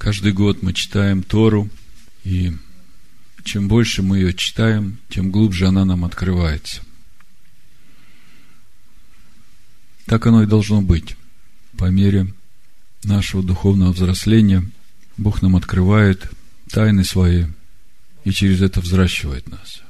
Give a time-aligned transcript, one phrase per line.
[0.00, 1.68] Каждый год мы читаем Тору,
[2.24, 2.56] и
[3.44, 6.80] чем больше мы ее читаем, тем глубже она нам открывается.
[10.06, 11.16] Так оно и должно быть.
[11.76, 12.32] По мере
[13.04, 14.64] нашего духовного взросления
[15.18, 16.30] Бог нам открывает
[16.70, 17.44] тайны свои
[18.24, 19.82] и через это взращивает нас.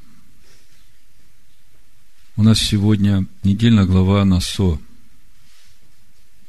[2.34, 4.80] У нас сегодня недельная глава Насо.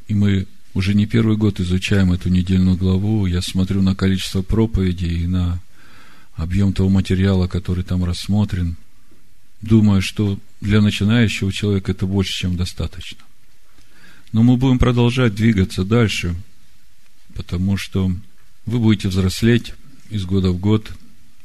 [0.07, 3.25] И мы уже не первый год изучаем эту недельную главу.
[3.25, 5.59] Я смотрю на количество проповедей и на
[6.35, 8.77] объем того материала, который там рассмотрен.
[9.62, 13.20] Думаю, что для начинающего человека это больше, чем достаточно.
[14.31, 16.35] Но мы будем продолжать двигаться дальше,
[17.35, 18.12] потому что
[18.65, 19.73] вы будете взрослеть
[20.09, 20.90] из года в год,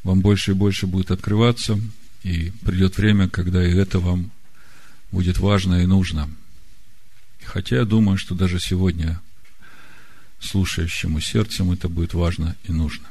[0.04, 1.80] вам больше и больше будет открываться,
[2.22, 4.30] и придет время, когда и это вам
[5.10, 6.30] будет важно и нужно–
[7.46, 9.20] Хотя я думаю, что даже сегодня
[10.40, 13.06] слушающему сердцем это будет важно и нужно.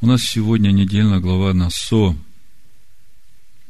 [0.00, 2.16] У нас сегодня недельная глава Насо.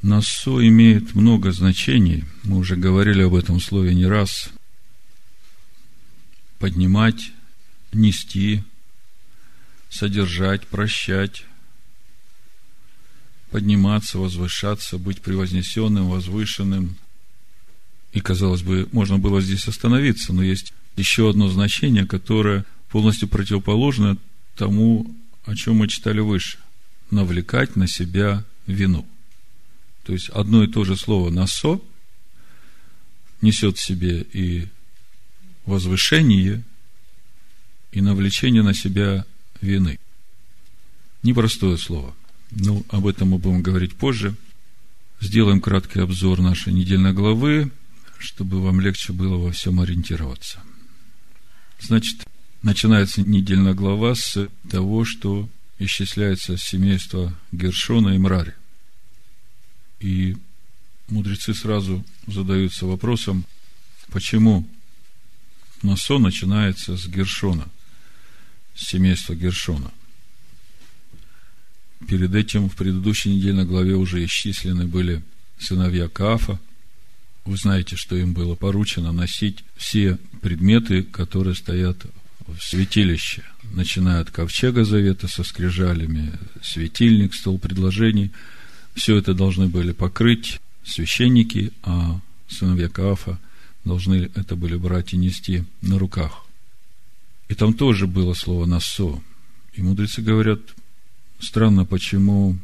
[0.03, 2.25] Насо имеет много значений.
[2.43, 4.51] Мы уже говорили об этом слове не раз.
[6.59, 7.31] Поднимать,
[7.93, 8.65] нести,
[9.89, 11.45] содержать, прощать,
[13.51, 16.97] подниматься, возвышаться, быть превознесенным, возвышенным–
[18.19, 24.19] и, казалось бы, можно было здесь остановиться, но есть еще одно значение, которое полностью противоположно
[24.57, 26.59] тому, о чем мы читали выше.
[27.13, 29.07] Навлекать на себя вину.
[30.05, 31.81] То есть одно и то же слово «насо»
[33.41, 34.67] несет в себе и
[35.65, 36.65] возвышение,
[37.93, 39.25] и навлечение на себя
[39.61, 39.99] вины.
[41.23, 42.15] Непростое слово.
[42.51, 44.35] Ну, об этом мы будем говорить позже.
[45.21, 47.71] Сделаем краткий обзор нашей недельной главы
[48.19, 50.61] чтобы вам легче было во всем ориентироваться.
[51.81, 52.27] Значит,
[52.63, 58.55] начинается недельная глава с того, что исчисляется семейство Гершона и Мрари.
[60.01, 60.37] И
[61.09, 63.45] мудрецы сразу задаются вопросом,
[64.11, 64.69] почему
[65.83, 67.69] Насо начинается с Гершона,
[68.75, 69.93] с семейства Гершона.
[72.07, 75.23] Перед этим в предыдущей недельной главе уже исчислены были
[75.59, 76.61] сыновья Каафа,
[77.49, 81.97] вы знаете, что им было поручено носить все предметы, которые стоят
[82.47, 83.43] в святилище,
[83.73, 86.33] начиная от ковчега завета со скрижалями,
[86.63, 88.33] светильник, стол предложений.
[88.95, 93.39] Все это должны были покрыть священники, а сыновья Каафа
[93.83, 96.45] должны это были брать и нести на руках.
[97.49, 99.23] И там тоже было слово «насо».
[99.73, 100.61] И мудрецы говорят,
[101.41, 102.59] странно, почему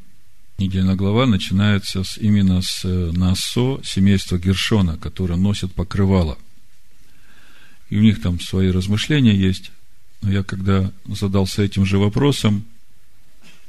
[0.58, 6.38] недельная глава начинается с, именно с э, Насо, семейства Гершона, которое носит покрывало.
[7.90, 9.72] И у них там свои размышления есть.
[10.22, 12.64] Но я когда задался этим же вопросом,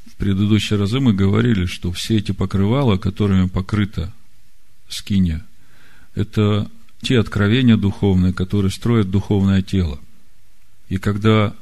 [0.06, 4.14] в предыдущие разы мы говорили, что все эти покрывала, которыми покрыта
[4.88, 5.46] скиния,
[6.14, 6.70] это
[7.02, 10.00] те откровения духовные, которые строят духовное тело.
[10.88, 11.54] И когда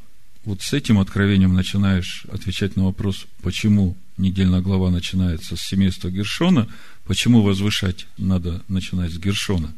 [0.45, 6.67] вот с этим откровением начинаешь отвечать на вопрос, почему недельная глава начинается с семейства Гершона,
[7.05, 9.73] почему возвышать надо начинать с Гершона?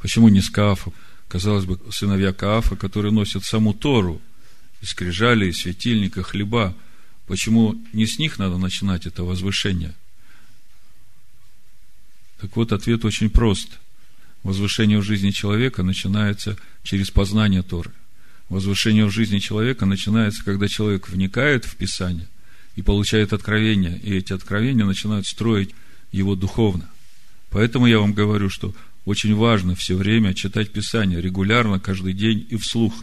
[0.00, 0.92] Почему не с Каафа?
[1.28, 4.20] Казалось бы, сыновья Каафа, которые носят саму Тору,
[4.80, 6.74] и скрижали, и светильника, хлеба.
[7.26, 9.94] Почему не с них надо начинать это возвышение?
[12.40, 13.78] Так вот, ответ очень прост.
[14.44, 17.90] Возвышение в жизни человека начинается через познание Торы.
[18.48, 22.28] Возвышение в жизни человека начинается, когда человек вникает в Писание–
[22.78, 25.70] и получает откровения, и эти откровения начинают строить
[26.12, 26.88] его духовно.
[27.50, 28.72] Поэтому я вам говорю, что
[29.04, 32.94] очень важно все время читать Писание регулярно, каждый день и вслух.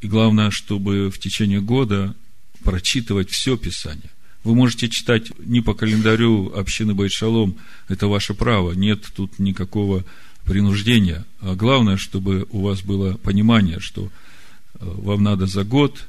[0.00, 2.14] И главное, чтобы в течение года
[2.62, 4.10] прочитывать все Писание.
[4.44, 7.56] Вы можете читать не по календарю общины Байшалом,
[7.88, 10.04] это ваше право, нет тут никакого
[10.44, 11.24] принуждения.
[11.40, 14.08] А главное, чтобы у вас было понимание, что э,
[14.78, 16.06] вам надо за год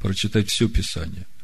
[0.00, 1.24] прочитать все Писание–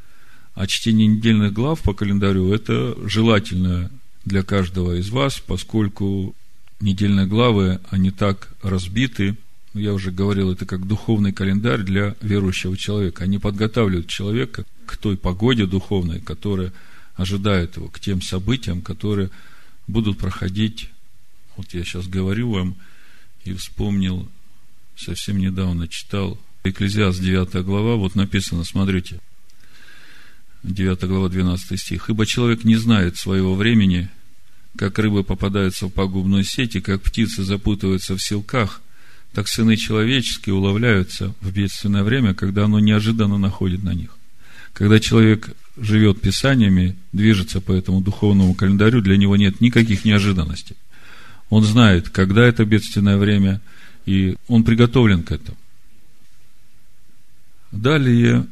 [0.55, 3.91] а чтение недельных глав по календарю– это желательно
[4.25, 6.35] для каждого из вас, поскольку
[6.81, 9.37] недельные главы, они так разбиты,
[9.73, 13.25] ну, я уже говорил, это как духовный календарь для верующего человека.
[13.25, 16.73] Они подготавливают человека к той погоде духовной, которая
[17.17, 19.31] ожидает его, к тем событиям, которые
[19.89, 20.91] будут проходить.
[21.57, 22.77] Вот я сейчас говорю вам
[23.45, 24.29] и вспомнил,
[24.97, 29.19] совсем недавно читал Экклезиаст 9 глава, вот написано, смотрите–
[30.65, 32.09] 9 глава, 12 стих.
[32.09, 34.09] «Ибо человек не знает своего времени,
[34.77, 38.81] как рыбы попадаются в пагубную сеть, и как птицы запутываются в силках,
[39.35, 44.17] так сыны человеческие уловляются в бедственное время, когда оно неожиданно находит на них.
[44.73, 50.77] Когда человек живет писаниями, движется по этому духовному календарю, для него нет никаких неожиданностей.
[51.51, 53.61] Он знает, когда это бедственное время,
[54.07, 55.59] и он приготовлен к этому.
[57.71, 58.47] Далее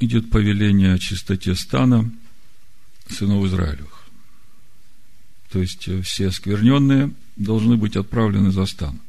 [0.00, 2.10] идет повеление о чистоте стана
[3.08, 4.04] сынов Израилевых.
[5.50, 9.00] То есть э, все оскверненные должны быть отправлены за стан.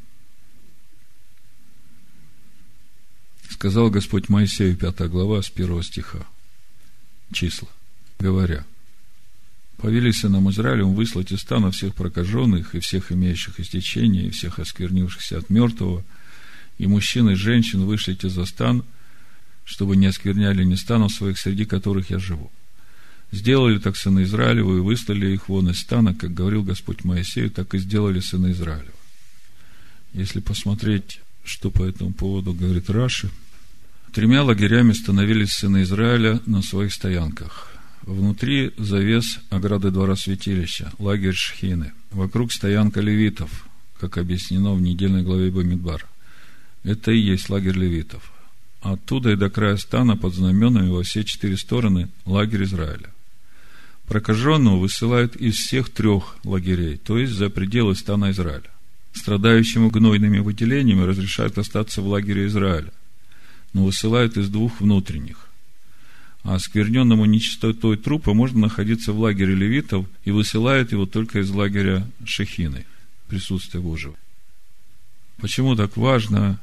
[3.50, 6.26] Сказал Господь Моисею, 5 глава, с 1 стиха,
[7.32, 7.68] числа,
[8.20, 8.66] говоря,
[9.78, 15.38] повели сынам Израилем выслать из стана всех прокаженных, и всех имеющих истечение, и всех осквернившихся
[15.38, 16.04] от мертвого,
[16.80, 18.84] и мужчин, и женщин вышлите за стан,
[19.66, 22.52] чтобы не оскверняли ни станов своих, среди которых я живу.
[23.32, 27.74] Сделали так сыны Израилевы и выслали их вон из стана, как говорил Господь Моисею, так
[27.74, 28.92] и сделали сыны Израилева.
[30.14, 33.30] Если посмотреть, что по этому поводу говорит Раши,
[34.14, 37.72] тремя лагерями становились сыны Израиля на своих стоянках.
[38.02, 41.94] Внутри завес ограды двора святилища, лагерь Шхины.
[42.12, 43.68] Вокруг стоянка левитов,
[44.00, 46.06] как объяснено в недельной главе Бамидбар.
[46.84, 48.31] Это и есть лагерь левитов.
[48.82, 53.10] Оттуда и до края стана под знаменами во все четыре стороны лагерь Израиля.
[54.08, 58.70] Прокаженного высылают из всех трех лагерей, то есть за пределы стана Израиля.
[59.14, 62.92] Страдающему гнойными выделениями разрешают остаться в лагере Израиля,
[63.74, 65.48] но высылают из двух внутренних.
[66.44, 72.08] А оскверненному нечистотой трупа можно находиться в лагере левитов и высылают его только из лагеря
[72.26, 72.88] Шехины,
[73.28, 74.16] присутствия Божьего.
[75.38, 76.60] Почему так важно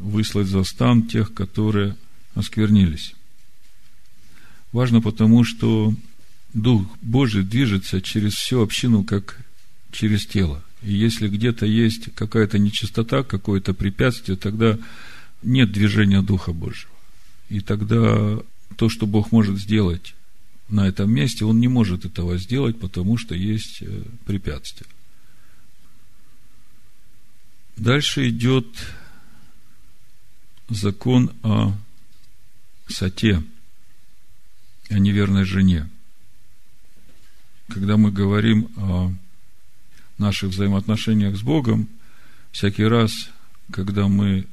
[0.00, 1.96] выслать за стан тех, которые
[2.34, 3.14] осквернились?
[4.72, 5.94] Важно потому, что
[6.54, 9.38] Дух Божий движется через всю общину, как
[9.92, 10.62] через тело.
[10.82, 14.78] И если где-то есть какая-то нечистота, какое-то препятствие, тогда
[15.42, 16.92] нет движения Духа Божьего.
[17.48, 18.38] И тогда
[18.76, 20.14] то, что Бог может сделать
[20.68, 24.88] на этом месте, Он не может этого сделать, потому что есть э, препятствие.
[27.76, 28.66] Дальше идет
[30.70, 31.74] закон о
[32.88, 33.42] сате,
[34.88, 35.88] о неверной жене–
[37.70, 39.12] когда мы говорим о
[40.18, 41.88] наших взаимоотношениях с Богом,
[42.52, 43.30] всякий раз,
[43.70, 44.46] когда мы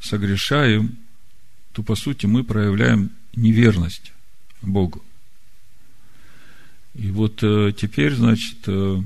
[0.00, 0.96] согрешаем,
[1.72, 4.12] то, по сути, мы проявляем неверность
[4.62, 5.02] Богу.
[6.94, 9.02] И вот э, теперь, значит, э,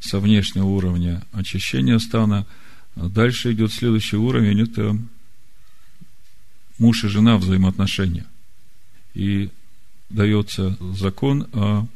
[0.00, 2.46] со внешнего уровня очищения стана
[2.96, 4.96] дальше идет следующий уровень, это
[6.78, 8.26] муж и жена взаимоотношения.
[9.14, 9.50] И
[10.08, 11.86] дается закон о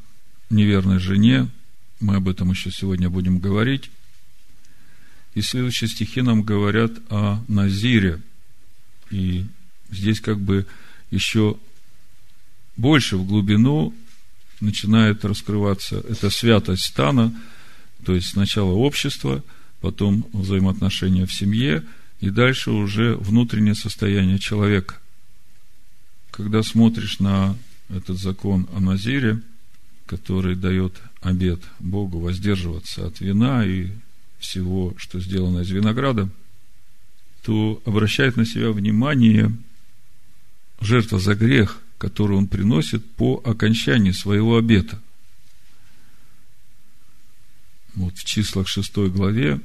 [0.50, 1.48] неверной жене.
[2.00, 3.90] Мы об этом еще сегодня будем говорить.
[5.34, 8.20] И следующие стихи нам говорят о Назире.
[9.10, 9.46] И
[9.90, 10.66] здесь как бы
[11.10, 11.56] еще
[12.76, 13.94] больше в глубину
[14.60, 17.32] начинает раскрываться эта святость стана,
[18.04, 19.42] то есть сначала общество,
[19.84, 21.84] потом взаимоотношения в семье,
[22.18, 24.94] и дальше уже внутреннее состояние человека.
[26.30, 27.54] Когда смотришь на
[27.90, 29.42] этот закон о Назире,
[30.06, 33.90] который дает обет Богу воздерживаться от вина и
[34.38, 36.30] всего, что сделано из винограда,
[37.42, 39.54] то обращает на себя внимание
[40.80, 44.98] жертва за грех, которую он приносит по окончании своего обета.
[47.94, 49.60] Вот в числах 6 главе,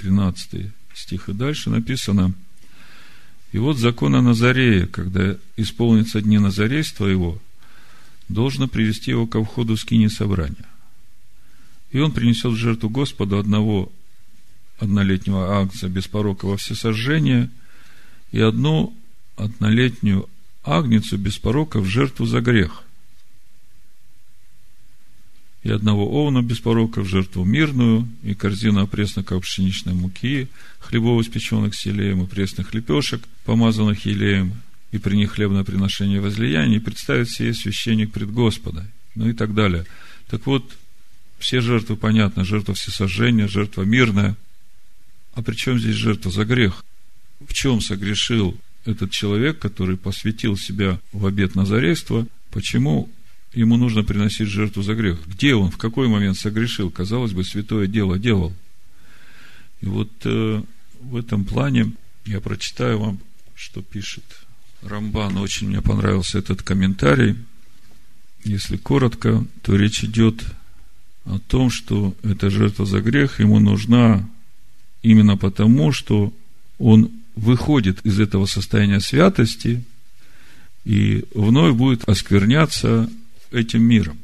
[0.00, 2.34] 13 стих и дальше написано–
[3.52, 7.38] и вот закон о Назарее, когда исполнится дни Назарейства его,
[8.28, 10.66] должно привести его ко входу в скини собрания.
[11.90, 13.90] И он принесет в жертву Господу одного
[14.78, 17.50] однолетнего агнца без порока во всесожжение
[18.30, 18.96] и одну
[19.36, 20.28] однолетнюю
[20.62, 22.84] агницу без порока в жертву за грех–
[25.62, 30.48] и одного овна без порока в жертву мирную, и корзину опресноков пшеничной муки,
[30.78, 34.54] хлебов испеченных селеем, и пресных лепешек, помазанных елеем,
[34.90, 39.54] и при них хлебное приношение возлияния, и представит сие священник пред Господа, ну и так
[39.54, 39.84] далее.
[40.28, 40.76] Так вот,
[41.38, 44.36] все жертвы, понятно, жертва всесожжения, жертва мирная.
[45.34, 46.84] А при чем здесь жертва за грех?
[47.40, 52.26] В чем согрешил этот человек, который посвятил себя в обет назарейства?
[52.50, 53.10] Почему
[53.52, 55.18] ему нужно приносить жертву за грех.
[55.26, 56.90] Где он, в какой момент согрешил?
[56.90, 58.52] Казалось бы, святое дело делал.
[59.80, 60.62] И вот э,
[61.00, 61.92] в этом плане
[62.26, 63.20] я прочитаю вам,
[63.54, 64.24] что пишет
[64.82, 65.36] Рамбан.
[65.38, 67.36] Очень мне понравился этот комментарий.
[68.44, 70.44] Если коротко, то речь идет
[71.24, 74.28] о том, что эта жертва за грех ему нужна
[75.02, 76.32] именно потому, что
[76.78, 79.84] он выходит из этого состояния святости
[80.84, 83.10] и вновь будет оскверняться
[83.50, 84.18] этим миром.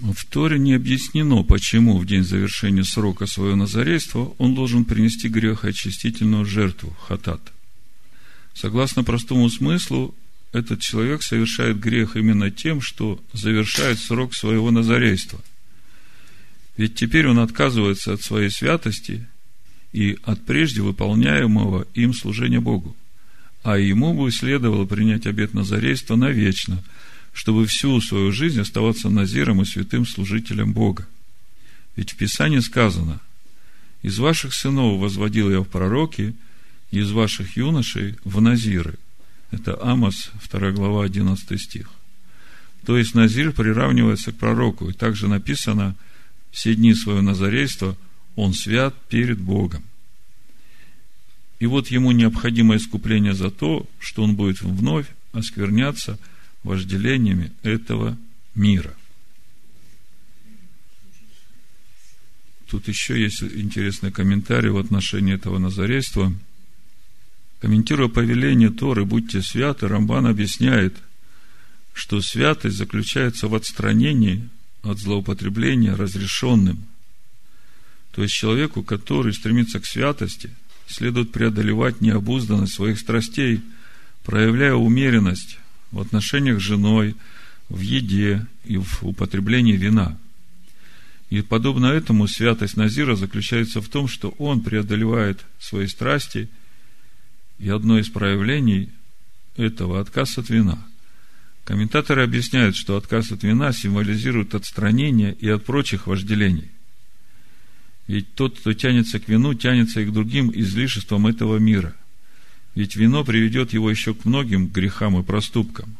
[0.00, 6.44] В Торе не объяснено, почему в день завершения срока своего назарейства он должен принести грехоочистительную
[6.44, 7.40] жертву, хатат.
[8.54, 10.14] Согласно простому смыслу,
[10.52, 15.40] этот человек совершает грех именно тем, что завершает срок своего назарейства.
[16.76, 19.26] Ведь теперь он отказывается от своей святости
[19.92, 22.94] и от прежде выполняемого им служения Богу.
[23.62, 26.84] А ему бы следовало принять обет назарейства навечно–
[27.36, 31.06] чтобы всю свою жизнь оставаться назиром и святым служителем Бога.
[31.94, 33.20] Ведь в Писании сказано,
[34.00, 36.34] из ваших сынов возводил я в пророки,
[36.90, 38.94] и из ваших юношей в назиры.
[39.50, 41.90] Это Амос, 2 глава, 11 стих.
[42.86, 45.94] То есть Назир приравнивается к пророку, и также написано,
[46.52, 47.98] все дни своего назарейства
[48.34, 49.82] он свят перед Богом.
[51.58, 56.18] И вот ему необходимо искупление за то, что он будет вновь оскверняться–
[56.66, 58.18] вожделениями этого
[58.54, 58.94] мира.
[62.68, 66.32] Тут еще есть интересный комментарий в отношении этого назарейства.
[67.60, 70.96] Комментируя повеление Торы «Будьте святы», Рамбан объясняет,
[71.92, 74.48] что святость заключается в отстранении
[74.82, 76.84] от злоупотребления разрешенным.
[78.12, 80.50] То есть человеку, который стремится к святости,
[80.88, 83.60] следует преодолевать необузданность своих страстей,
[84.24, 85.58] проявляя умеренность
[85.96, 87.16] в отношениях с женой,
[87.68, 90.18] в еде и в употреблении вина.
[91.30, 96.48] И подобно этому святость Назира заключается в том, что он преодолевает свои страсти,
[97.58, 98.90] и одно из проявлений
[99.56, 100.86] этого– отказ от вина.
[101.64, 106.70] Комментаторы объясняют, что отказ от вина символизирует отстранение и от прочих вожделений.
[108.06, 111.96] Ведь тот, кто тянется к вину, тянется и к другим излишествам этого мира–
[112.76, 115.96] ведь вино приведет его еще к многим грехам и проступкам.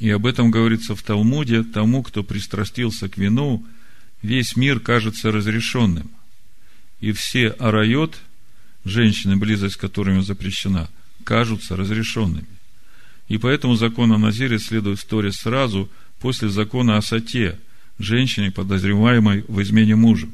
[0.00, 3.64] И об этом говорится в Талмуде, тому, кто пристрастился к вину,
[4.22, 6.10] весь мир кажется разрешенным.
[7.00, 8.18] И все арайот,
[8.84, 10.90] женщины, близость с которыми запрещена,
[11.22, 12.48] кажутся разрешенными.
[13.28, 17.56] И поэтому закон о Назире следует в Торе сразу после закона о Сате,
[18.00, 20.28] женщине, подозреваемой в измене мужу.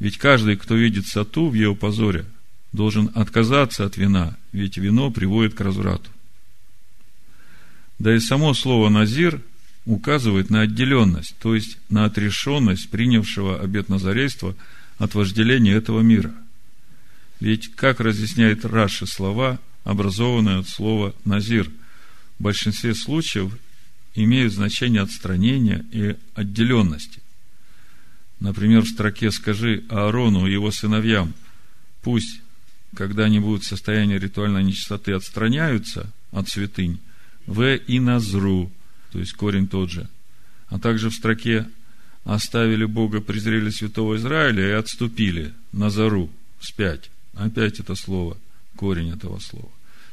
[0.00, 2.24] Ведь каждый, кто видит Сату в ее позоре–
[2.72, 6.10] должен отказаться от вина, ведь вино приводит к разврату.
[7.98, 9.42] Да и само слово «назир»
[9.84, 14.54] указывает на отделенность, то есть на отрешенность принявшего обет назарейства
[14.98, 16.34] от вожделения этого мира.
[17.40, 21.70] Ведь, как разъясняет Раши слова, образованные от слова «назир»,
[22.38, 23.56] в большинстве случаев
[24.14, 27.20] имеют значение отстранения и отделенности.
[28.40, 31.34] Например, в строке «Скажи Аарону и его сыновьям,
[32.02, 32.40] пусть
[32.94, 36.98] когда они будут в состоянии ритуальной нечистоты, отстраняются от святынь,
[37.46, 38.70] в и назру,
[39.12, 40.08] то есть корень тот же.
[40.68, 41.66] А также в строке
[42.24, 47.10] оставили Бога, презрели святого Израиля и отступили на зару, вспять.
[47.34, 48.36] Опять это слово,
[48.76, 49.70] корень этого слова.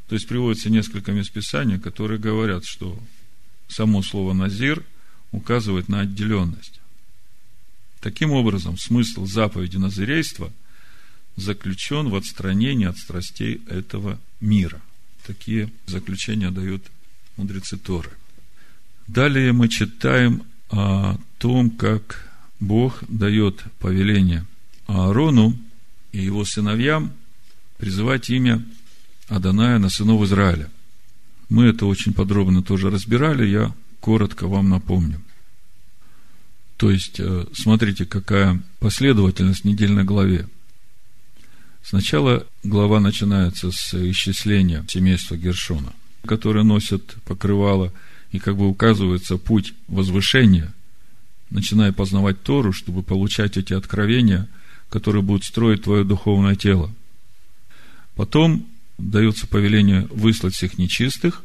[0.07, 2.97] То есть приводится несколько мест Писания, которые говорят, что
[3.67, 4.83] само слово «назир»
[5.31, 6.79] указывает на отделенность.
[7.99, 10.51] Таким образом, смысл заповеди назирейства–
[11.35, 14.81] заключен в отстранении от страстей этого мира.
[15.25, 16.83] Такие заключения дают
[17.37, 18.11] мудрецы Торы.
[19.07, 24.45] Далее мы читаем о том, как Бог дает повеление
[24.87, 25.57] Аарону
[26.11, 27.13] и его сыновьям
[27.77, 28.63] призывать имя
[29.27, 30.69] Аданая на сынов Израиля.
[31.49, 35.21] Мы это очень подробно тоже разбирали, я коротко вам напомню.
[36.77, 40.47] То есть, э, смотрите, какая последовательность в недельной главе.
[41.87, 45.93] Сначала глава начинается с исчисления семейства Гершона,
[46.25, 47.93] которое носит покрывало,
[48.31, 50.73] и как бы указывается путь возвышения,
[51.51, 54.47] начиная познавать Тору, чтобы получать эти откровения,
[54.89, 56.91] которые будут строить твое духовное тело.
[58.15, 58.65] Потом
[58.97, 61.43] дается повеление выслать всех нечистых,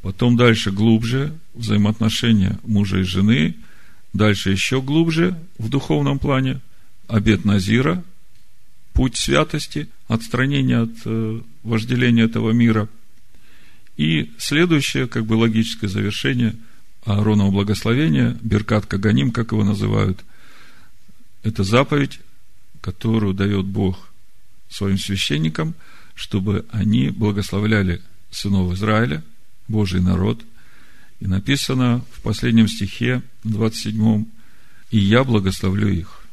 [0.00, 3.56] потом дальше глубже взаимоотношения мужа и жены,
[4.12, 6.60] дальше еще глубже в духовном плане,
[7.08, 8.04] обет Назира–
[8.94, 12.88] путь святости, отстранение от э, вожделения этого мира.
[13.96, 16.54] И следующее, как бы логическое завершение
[17.04, 20.24] Ааронова благословения, Беркат Каганим, как его называют,
[21.42, 22.20] это заповедь,
[22.80, 24.10] которую дает Бог
[24.70, 25.74] своим священникам,
[26.14, 29.22] чтобы они благословляли сынов Израиля,
[29.68, 30.42] Божий народ.
[31.20, 34.24] И написано в последнем стихе, 27
[34.90, 36.24] и я благословлю их.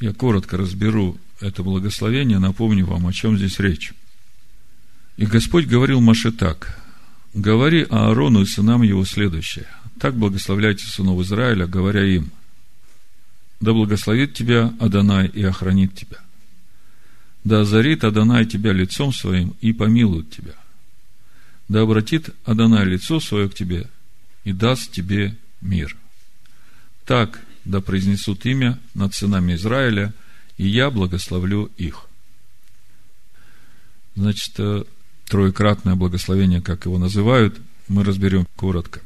[0.00, 3.92] Я коротко разберу это благословение, напомню вам, о чем здесь речь.
[5.16, 6.80] И Господь говорил Маше так,
[7.34, 9.66] «Говори Аарону и сынам его следующее.
[10.00, 12.30] Так благословляйте сынов Израиля, говоря им,
[13.60, 16.18] да благословит тебя Адонай и охранит тебя.
[17.44, 20.54] Да озарит Адонай тебя лицом своим и помилует тебя.
[21.68, 23.88] Да обратит Адонай лицо свое к тебе
[24.44, 25.96] и даст тебе мир.
[27.04, 30.14] Так да произнесут имя над сынами Израиля,
[30.58, 32.06] и я благословлю их.
[34.16, 34.84] Значит, э,
[35.26, 39.00] троекратное благословение, как его называют, мы разберем коротко.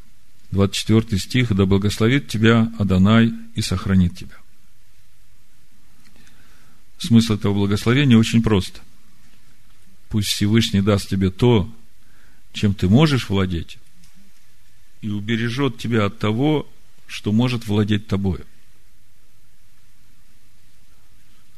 [0.50, 1.54] 24 стих.
[1.54, 4.36] «Да благословит тебя Адонай и сохранит тебя».
[6.98, 8.80] Смысл этого благословения очень прост.
[10.08, 11.70] Пусть Всевышний даст тебе то,
[12.52, 13.78] чем ты можешь владеть,
[15.00, 16.70] и убережет тебя от того,
[17.06, 18.40] что может владеть тобой.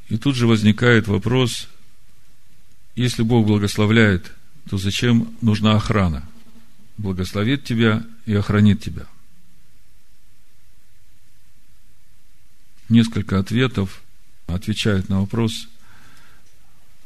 [0.09, 1.69] И тут же возникает вопрос,
[2.95, 4.33] если Бог благословляет,
[4.69, 6.29] то зачем нужна охрана?
[6.97, 9.07] Благословит тебя и охранит тебя.
[12.89, 14.03] Несколько ответов
[14.47, 15.69] отвечает на вопрос,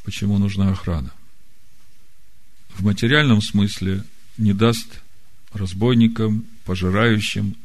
[0.04, 1.12] почему нужна охрана.
[2.70, 4.04] В материальном смысле
[4.36, 5.00] не даст
[5.52, 7.56] разбойникам, пожирающим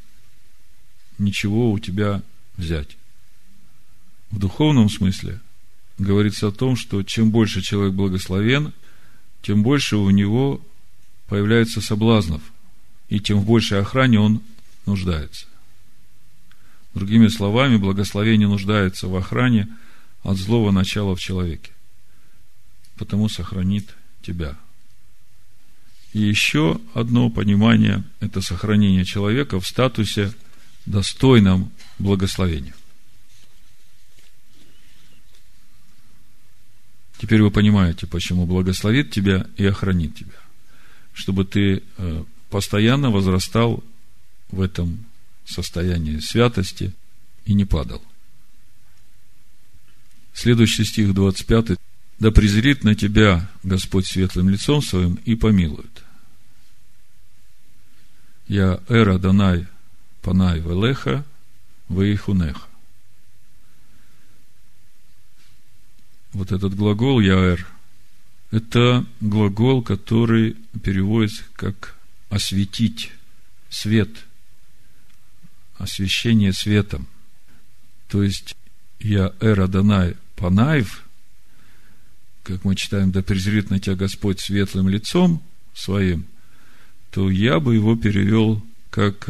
[1.17, 2.21] ничего у тебя
[2.55, 2.97] взять.
[4.33, 5.39] В духовном смысле
[5.99, 8.73] говорится о том, что чем больше человек благословен,
[9.43, 10.59] тем больше у него
[11.27, 12.41] появляется соблазнов,
[13.09, 14.41] и тем в большей охране он
[14.87, 15.45] нуждается.
[16.95, 19.67] Другими словами, благословение нуждается в охране
[20.23, 21.69] от злого начала в человеке.
[22.95, 23.87] Потому сохранит
[24.23, 24.57] тебя.
[26.11, 30.33] И еще одно понимание– это сохранение человека в статусе
[30.87, 32.73] достойном благословения.
[37.17, 40.39] Теперь вы понимаете, почему благословит тебя и охранит тебя.
[41.13, 43.83] Чтобы ты э, постоянно возрастал
[44.51, 45.05] в этом
[45.45, 46.93] состояние святости
[47.45, 48.01] и не падал.
[50.33, 51.77] Следующий стих 25.
[52.19, 56.03] «Да презрит на тебя Господь светлым лицом своим и помилует.
[58.47, 59.67] Я эра данай
[60.21, 61.25] панай велеха
[61.89, 62.72] вейхунеха».
[66.33, 67.67] Вот этот глагол «яэр»–
[68.51, 71.95] это глагол, который переводится как
[72.29, 73.11] «осветить»,
[73.69, 74.09] «свет»,
[75.77, 77.07] освещение светом.
[78.07, 78.55] То есть,
[78.99, 81.03] я эра Данай Панаев,
[82.43, 85.41] как мы читаем, да презрит на тебя Господь светлым лицом
[85.73, 86.25] своим,
[87.11, 89.29] то я бы его перевел как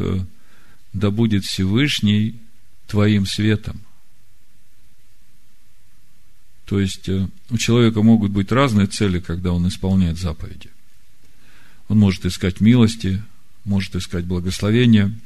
[0.93, 2.39] да будет Всевышний
[2.87, 3.81] твоим светом.
[6.65, 10.69] То есть э, у человека могут быть разные цели, когда он исполняет заповеди.
[11.89, 13.21] Он может искать милости,
[13.65, 15.13] может искать благословения–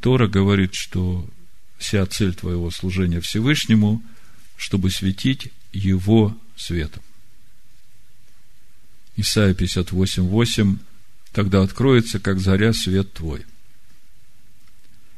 [0.00, 1.28] Тора говорит, что
[1.78, 4.02] вся цель твоего служения Всевышнему,
[4.56, 7.02] чтобы светить Его светом.
[9.16, 10.78] Исайя 58, 8.
[11.32, 13.44] Тогда откроется, как заря, свет твой.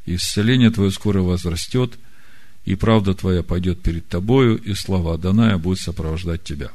[0.06, 1.98] И исцеление твое скоро возрастет,
[2.64, 6.70] и правда твоя пойдет перед тобою, и слава Даная будет сопровождать тебя.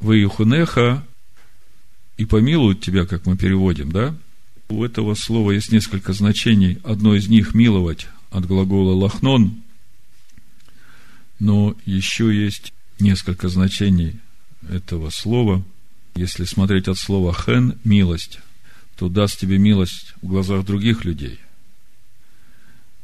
[0.00, 1.04] Вы Юхунеха
[2.16, 4.14] и помилуют тебя, как мы переводим, да?
[4.68, 6.78] У этого слова есть несколько значений.
[6.84, 9.62] Одно из них– миловать, от глагола лахнон.
[11.38, 14.18] Но еще есть несколько значений
[14.68, 15.64] этого слова.
[16.16, 18.40] Если смотреть от слова хен– милость,
[18.96, 21.38] то даст тебе милость в глазах других людей.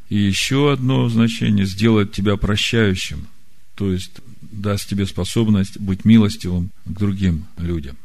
[0.09, 3.27] И еще одно значение– сделать тебя прощающим,
[3.75, 7.97] то есть даст тебе способность быть милостивым к другим людям.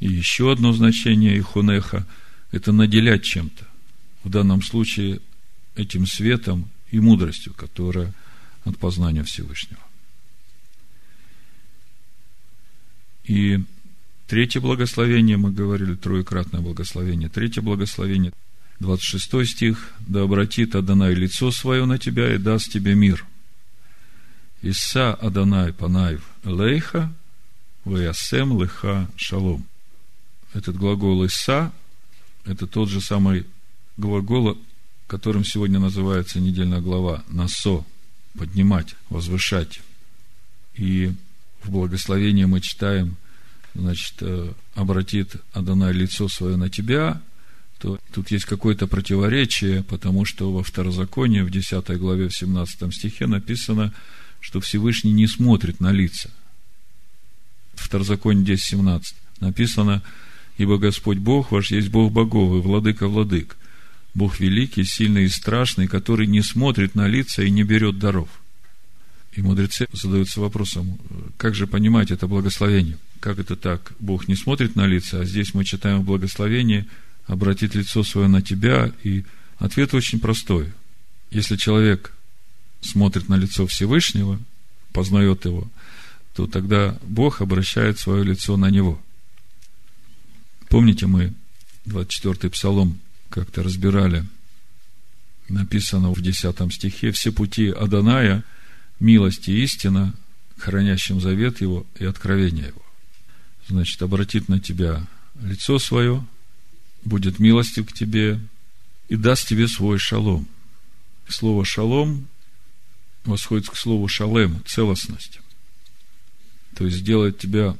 [0.00, 2.06] И еще одно значение ихунеха–
[2.52, 3.66] это наделять чем-то.
[4.22, 5.20] В данном случае
[5.74, 8.14] этим светом и мудростью, которая
[8.64, 9.80] от познания Всевышнего.
[13.24, 13.60] И
[14.26, 17.28] третье благословение, мы говорили, троекратное благословение.
[17.28, 18.32] Третье благословение,
[18.80, 19.92] 26 стих.
[20.00, 23.24] «Да обратит Адонай лицо свое на тебя и даст тебе мир.
[24.62, 27.12] Иса Адонай Панаев Лейха,
[27.84, 29.66] Ваясем Леха Шалом»
[30.56, 31.72] этот глагол «иса»–
[32.44, 33.44] это тот же самый
[33.96, 34.58] глагол,
[35.06, 37.84] которым сегодня называется недельная глава «насо»–
[38.38, 39.80] поднимать, возвышать.
[40.74, 41.12] И
[41.62, 43.16] в благословении мы читаем,
[43.74, 44.22] значит,
[44.74, 47.20] обратит Адонай лицо свое на тебя
[47.78, 53.26] то тут есть какое-то противоречие, потому что во Второзаконии, в 10 главе, в 17 стихе
[53.26, 53.92] написано,
[54.40, 56.30] что Всевышний не смотрит на лица.
[57.74, 59.02] В Второзаконии 10.17
[59.40, 60.02] написано,
[60.56, 63.56] «Ибо Господь Бог ваш есть Бог богов и владыка владык,
[64.14, 68.28] Бог великий, сильный и страшный, который не смотрит на лица и не берет даров».
[69.34, 70.98] И мудрецы задаются вопросом,
[71.36, 72.96] как же понимать это благословение?
[73.20, 73.92] Как это так?
[74.00, 76.86] Бог не смотрит на лица, а здесь мы читаем в благословении
[77.26, 79.24] обратить лицо свое на тебя, и
[79.58, 80.72] ответ очень простой.
[81.30, 82.12] Если человек
[82.80, 84.38] смотрит на лицо Всевышнего,
[84.92, 85.68] познает его,
[86.34, 89.00] то тогда Бог обращает свое лицо на него.
[90.68, 91.32] Помните, мы
[91.86, 94.24] 24-й псалом как-то разбирали,
[95.48, 98.44] написано в 10 стихе, «Все пути Аданая–
[99.00, 100.14] милость и истина,
[100.58, 102.82] хранящим завет его и откровение его.
[103.68, 105.06] Значит, обратит на тебя
[105.42, 106.24] лицо свое,
[107.06, 108.40] будет милостив к тебе
[109.08, 110.46] и даст тебе свой шалом.
[111.28, 112.28] Слово шалом
[113.24, 115.40] восходит к слову шалем, целостность.
[116.76, 117.76] То есть сделает тебя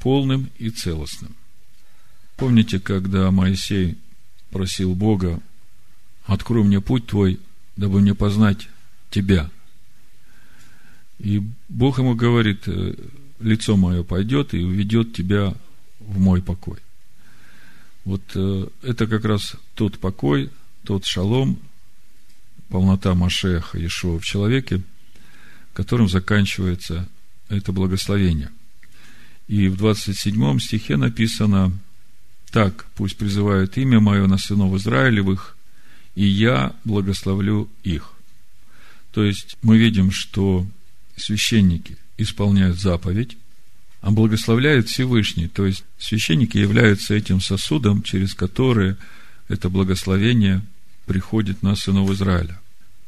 [0.00, 1.34] полным и целостным.
[2.36, 3.96] Помните, когда Моисей
[4.50, 5.40] просил Бога,
[6.24, 7.40] открой мне путь твой,
[7.76, 8.68] дабы мне познать
[9.10, 9.50] тебя–
[11.18, 12.94] и Бог ему говорит, «Э,
[13.40, 15.54] лицо мое пойдет и уведет тебя
[16.00, 16.78] в мой покой.
[18.04, 20.50] Вот э, это как раз тот покой,
[20.84, 21.58] тот шалом,
[22.68, 24.82] полнота Машеха Иешуа в человеке,
[25.72, 27.08] которым заканчивается
[27.48, 28.50] это благословение.
[29.48, 31.72] И в 27 стихе написано,
[32.50, 35.56] так, пусть призывают имя мое на сынов Израилевых,
[36.14, 38.12] и я благословлю их.
[39.12, 40.66] То есть мы видим, что
[41.16, 43.36] священники исполняют заповедь,
[44.04, 45.48] а благословляет Всевышний.
[45.48, 48.96] То есть священники являются этим сосудом, через который
[49.48, 50.60] это благословение
[51.06, 52.60] приходит на сынов Израиля.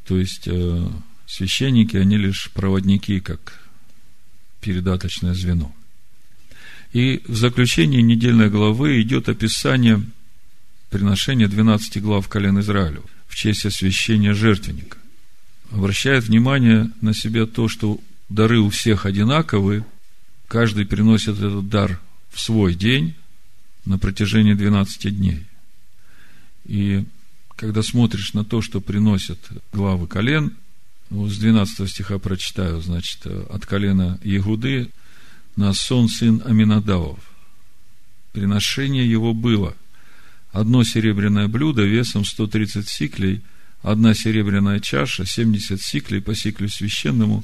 [0.07, 0.89] То есть э,
[1.27, 3.59] священники, они лишь проводники, как
[4.59, 5.71] передаточное звено.
[6.93, 10.01] И в заключении недельной главы идет описание
[10.89, 14.97] приношения 12 глав колен Израилю в честь освящения жертвенника
[15.69, 19.85] обращает внимание на себя то, что дары у всех одинаковые,
[20.47, 23.15] каждый приносит этот дар в свой день
[23.85, 25.45] на протяжении 12 дней.
[26.65, 27.05] И
[27.55, 29.39] когда смотришь на то, что приносят
[29.73, 30.55] главы колен,
[31.09, 34.89] ну, с 12 стиха прочитаю, значит, от колена Егуды
[35.55, 37.19] на сон сын Аминадавов.
[38.33, 39.75] Приношение его было
[40.51, 43.41] одно серебряное блюдо весом 130 сиклей–
[43.81, 47.43] одна серебряная чаша, 70 сиклей по сиклю священному,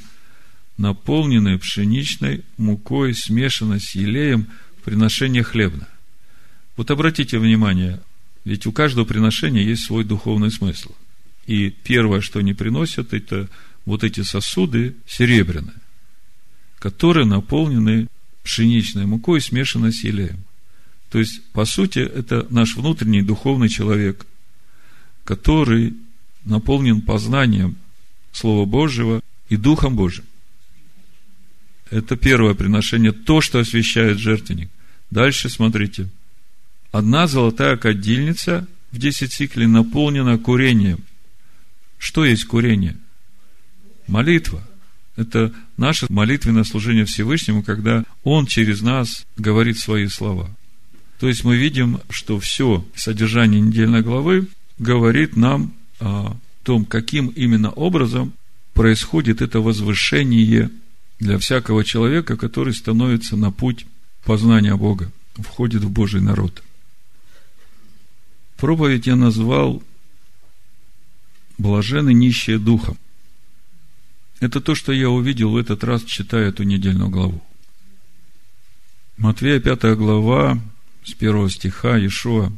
[0.78, 4.48] наполненная пшеничной мукой, смешанной с елеем
[4.84, 5.88] приношение хлебное.
[6.76, 8.02] Вот обратите внимание,
[8.46, 10.92] ведь у каждого приношения есть свой духовный смысл.
[11.46, 13.50] И первое, что они приносят, это
[13.86, 15.76] вот эти сосуды серебряные,
[16.80, 18.08] которые наполнены
[18.44, 20.44] пшеничной мукой, смешанной с елеем.
[21.12, 24.26] То есть, по сути, это наш внутренний духовный человек,
[25.24, 25.94] который
[26.44, 27.78] наполнен познанием
[28.32, 30.26] Слова Божьего и Духом Божьим.
[31.94, 34.70] Это первое приношение, то, что освещает жертвенник.
[35.12, 36.10] Дальше смотрите.
[36.92, 41.02] Одна золотая кадильница в 10 сиклей наполнена курением.
[42.00, 42.98] Что есть курение?
[44.08, 44.68] Молитва.
[45.18, 50.50] Это наше молитвенное служение Всевышнему, когда Он через нас говорит свои слова.
[51.20, 54.48] То есть мы видим, что все содержание недельной главы
[54.80, 58.34] говорит нам о том, каким именно образом
[58.74, 60.72] происходит это возвышение
[61.24, 63.86] для всякого человека, который становится на путь
[64.24, 66.62] познания Бога, входит в Божий народ.
[68.58, 69.82] Проповедь я назвал
[71.58, 72.98] «Блажены нищие духом».
[74.40, 77.42] Это то, что я увидел в этот раз, читая эту недельную главу.
[79.18, 80.60] Матвея 5 глава,
[81.06, 82.52] с первого стиха, Иешуа,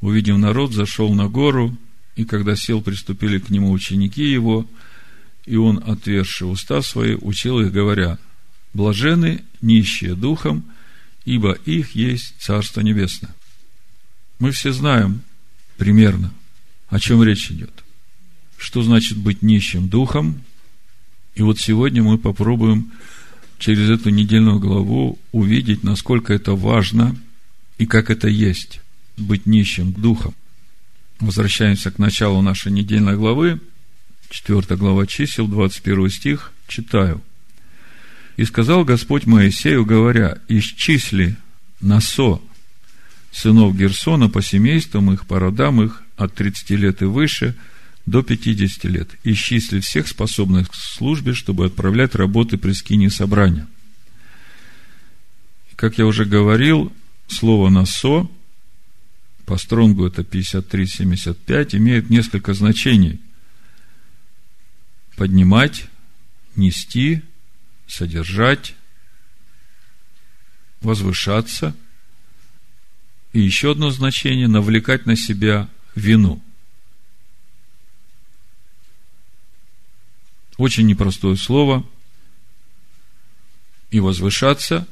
[0.00, 1.76] увидев народ, зашел на гору–
[2.18, 4.66] и когда сел, приступили к нему ученики его,
[5.48, 8.18] и он, отверши уста свои, учил их, говоря,
[8.74, 10.64] «Блажены нищие духом,
[11.24, 13.34] ибо их есть Царство Небесное».
[14.38, 15.22] Мы все знаем
[15.78, 16.32] примерно,
[16.88, 17.72] о чем речь идет.
[18.58, 20.42] Что значит быть нищим духом?
[21.34, 22.92] И вот сегодня мы попробуем
[23.58, 27.16] через эту недельную главу увидеть, насколько это важно
[27.78, 28.80] и как это есть
[29.16, 30.34] быть нищим духом.
[31.20, 33.60] Возвращаемся к началу нашей недельной главы,
[34.30, 37.22] 4 глава чисел, 21 стих, читаю.
[38.36, 41.36] «И сказал Господь Моисею, говоря, исчисли
[41.80, 42.40] насо
[43.32, 47.54] сынов Герсона по семействам их, по родам их, от 30 лет и выше
[48.06, 53.66] до 50 лет, исчисли всех способных к службе, чтобы отправлять работы при скине собрания.
[55.76, 56.92] Как я уже говорил,
[57.28, 58.30] слово «насо»
[59.46, 63.20] по стронгу это 53-75, имеет несколько значений.
[65.18, 65.86] Поднимать,
[66.54, 67.22] нести,
[67.88, 68.76] содержать,
[70.80, 71.74] возвышаться.
[73.32, 76.40] И еще одно значение– навлекать на себя вину.
[80.56, 81.84] Очень непростое слово.
[83.90, 84.86] И возвышаться,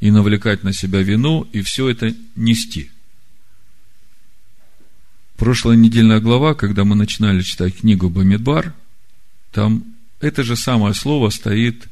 [0.00, 2.90] и навлекать на себя вину, и все это нести.
[5.38, 8.74] Прошлая недельная глава, когда мы начинали читать книгу Бамидбар,
[9.52, 9.84] там
[10.20, 11.88] это же самое слово стоит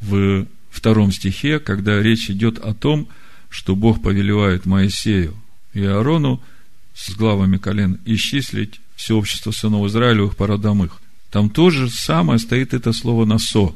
[0.00, 3.08] в втором стихе, когда речь идет о том,
[3.48, 5.34] что Бог повелевает Моисею
[5.72, 6.42] и Аарону
[6.94, 11.00] с главами колен исчислить все общество сынов Израилевых по родам их.
[11.30, 13.74] Там тоже самое стоит это слово «насо».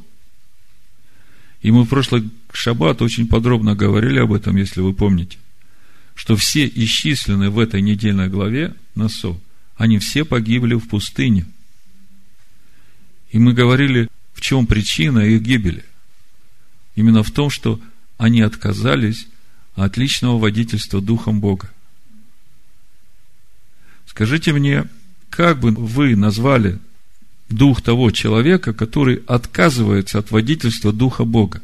[1.60, 5.38] И мы в прошлый шаббат очень подробно говорили об этом, если вы помните,
[6.14, 9.38] что все исчисленные в этой недельной главе «насо»,
[9.76, 11.46] они все погибли в пустыне.
[13.32, 15.84] И мы говорили, в чем причина их гибели.
[16.94, 17.80] Именно в том, что
[18.18, 19.26] они отказались
[19.74, 21.70] от личного водительства Духом Бога.
[24.06, 24.84] Скажите мне,
[25.30, 26.78] как бы вы назвали
[27.48, 31.62] дух того человека, который отказывается от водительства Духа Бога?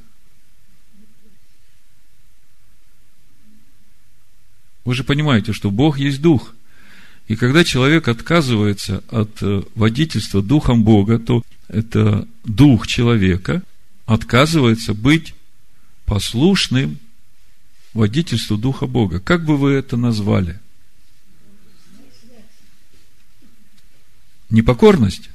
[4.87, 6.55] Вы же понимаете, что Бог есть Дух.
[7.27, 13.63] И когда человек отказывается от э, водительства Духом Бога, то это Дух человека
[14.07, 15.35] отказывается быть
[16.07, 16.99] послушным
[17.93, 19.21] водительству Духа Бога.
[19.21, 20.59] Как бы вы это назвали?
[24.51, 25.29] Непокорность?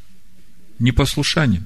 [0.80, 1.62] Непослушание?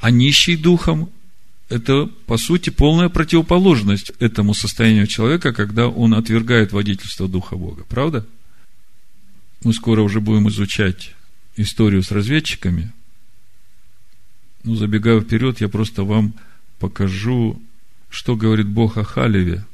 [0.00, 1.10] А нищий духом–
[1.68, 7.84] это, по сути, полная противоположность этому состоянию человека, когда он отвергает водительство Духа Бога.
[7.88, 8.24] Правда?
[9.62, 11.14] Мы скоро уже будем изучать
[11.62, 12.92] историю с разведчиками.
[14.64, 16.34] Ну, забегая вперед, я просто вам
[16.78, 17.60] покажу,
[18.08, 19.64] что говорит Бог о Халеве.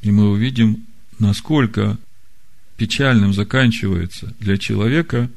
[0.00, 0.86] И мы увидим,
[1.18, 1.98] насколько
[2.76, 5.30] печальным заканчивается для человека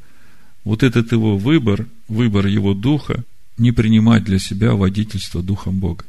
[0.63, 3.24] вот этот его выбор, выбор его духа,
[3.58, 6.06] не принимать для себя водительство Духом Бога.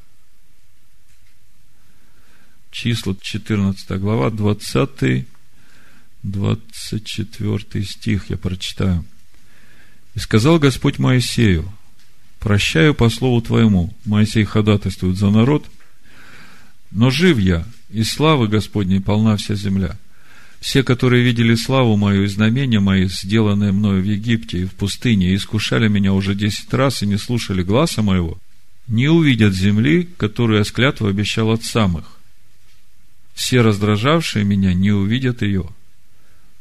[2.70, 5.26] Числа 14 глава, 20
[6.22, 9.04] 24 стих я прочитаю.
[10.16, 11.70] «И сказал Господь Моисею,
[12.40, 13.94] прощаю по слову твоему».
[14.07, 15.66] Моисей ходатайствует за народ.
[16.90, 19.98] «Но жив я, и славы Господней полна вся земля.
[20.61, 25.33] Все, которые видели славу мою и знамения мои, сделанные мною в Египте и в пустыне,
[25.33, 28.38] и искушали меня уже десять раз и не слушали гласа моего,
[28.88, 32.18] не увидят земли, которую я с клятвой обещал от самых.
[33.35, 35.68] Все раздражавшие меня не увидят ее.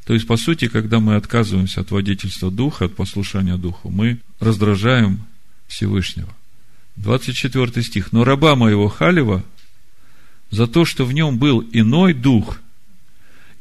[0.05, 5.25] То есть, по сути, когда мы отказываемся от водительства Духа, от послушания Духу, мы раздражаем
[5.67, 6.29] Всевышнего.
[6.97, 8.11] 24 стих.
[8.11, 9.43] «Но раба моего Халева
[10.51, 12.59] за то, что в нем был иной дух,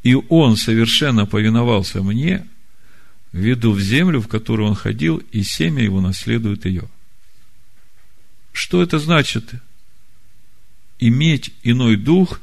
[0.03, 2.47] и он совершенно повиновался мне,
[3.33, 6.91] веду в землю, в которую он ходил, и семя его наследует ее».
[8.53, 9.51] Что это значит?
[11.01, 12.41] Иметь иной дух,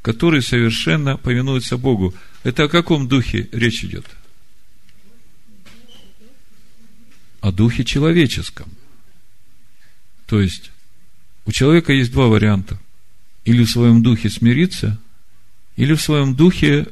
[0.00, 4.06] который совершенно повинуется Богу– это о каком духе речь идет?
[7.40, 8.68] О духе человеческом.
[10.26, 10.70] То есть,
[11.46, 12.78] у человека есть два варианта.
[13.44, 14.98] Или в своем духе смириться,
[15.76, 16.88] или в своем духе,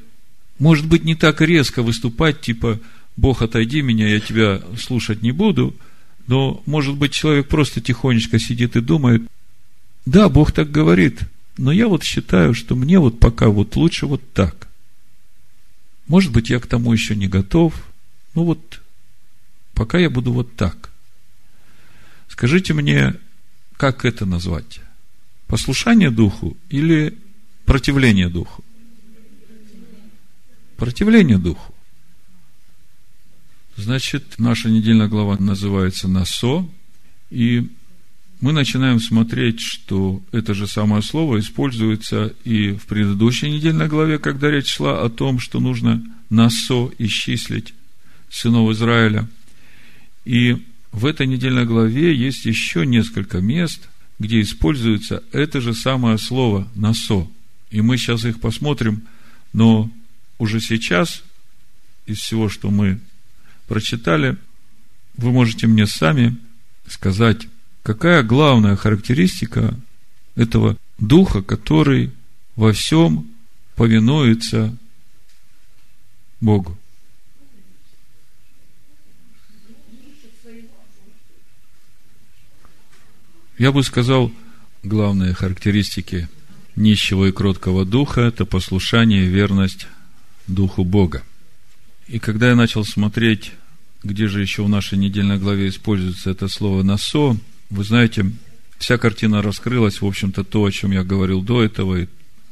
[0.58, 2.80] может быть, не так резко выступать, типа,
[3.16, 5.76] Бог, отойди меня, я тебя слушать не буду,
[6.26, 9.22] но, может быть, человек просто тихонечко сидит и думает,
[10.06, 11.20] да, Бог так говорит,
[11.58, 14.67] но я вот считаю, что мне вот пока вот лучше вот так.
[16.08, 17.74] Может быть, я к тому еще не готов.
[18.34, 18.80] Ну вот,
[19.74, 20.90] пока я буду вот так.
[22.28, 23.14] Скажите мне,
[23.76, 24.80] как это назвать?
[25.46, 27.16] Послушание духу или
[27.64, 28.64] противление духу?
[30.76, 31.74] Противление духу.
[33.76, 36.68] Значит, наша недельная глава называется «Насо»,
[37.30, 37.70] и
[38.40, 44.50] мы начинаем смотреть, что это же самое слово используется и в предыдущей недельной главе, когда
[44.50, 47.74] речь шла о том, что нужно насо исчислить
[48.30, 49.28] сынов Израиля.
[50.24, 56.68] И в этой недельной главе есть еще несколько мест, где используется это же самое слово
[56.74, 57.28] «насо».
[57.70, 59.02] И мы сейчас их посмотрим,
[59.52, 59.90] но
[60.38, 61.22] уже сейчас
[62.06, 63.00] из всего, что мы
[63.66, 64.36] прочитали,
[65.16, 66.36] вы можете мне сами
[66.86, 67.46] сказать,
[67.82, 69.74] какая главная характеристика
[70.34, 72.12] этого духа, который
[72.56, 73.28] во всем
[73.76, 74.76] повинуется
[76.40, 76.76] Богу.
[83.58, 84.30] Я бы сказал,
[84.84, 86.28] главные характеристики
[86.76, 89.88] нищего и кроткого духа– это послушание и верность
[90.46, 91.22] Духу Бога.
[92.06, 93.52] И когда я начал смотреть,
[94.02, 97.36] где же еще в нашей недельной главе используется это слово «насо»,
[97.70, 98.30] вы знаете,
[98.78, 102.06] вся картина раскрылась, в общем-то, то, о чем я говорил до этого, и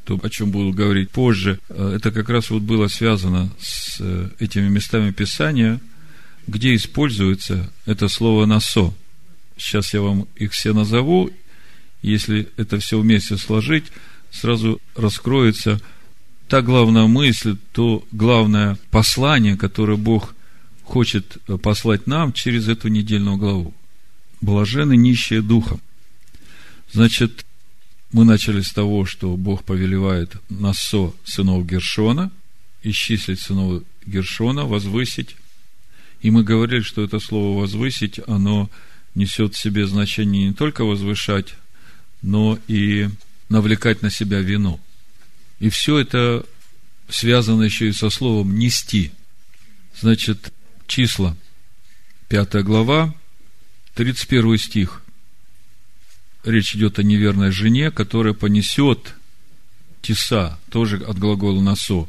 [0.05, 4.69] то, о чем буду говорить позже, это как раз вот было связано с э, этими
[4.69, 5.81] местами Писания,
[6.47, 8.95] где используется это слово «насо».
[9.57, 11.31] Сейчас я вам их все назову.
[12.03, 13.87] Если это все вместе сложить,
[14.31, 15.81] сразу раскроется
[16.47, 20.35] та главная мысль, то главное послание, которое Бог
[20.85, 23.75] хочет послать нам через эту недельную главу.
[24.47, 25.81] Блажены нищие духом.
[26.93, 27.45] Значит,
[28.13, 32.31] мы начали с того, что Бог повелевает Насо сынов Гершона,
[32.85, 35.35] исчислить сынов Гершона, возвысить.
[36.21, 38.71] И мы говорили, что это слово возвысить, оно
[39.17, 41.57] несет в себе значение не только возвышать,
[42.23, 43.09] но и
[43.49, 44.79] навлекать на себя вину.
[45.59, 46.47] И все это
[47.09, 49.11] связано еще и со словом «нести».
[50.01, 50.53] Значит,
[50.87, 51.37] числа,
[52.29, 53.13] 5 глава,
[53.97, 55.03] 31 стих.
[56.45, 59.15] Речь идет о неверной жене, которая понесет
[60.03, 62.09] теса, тоже от глагола «насо»,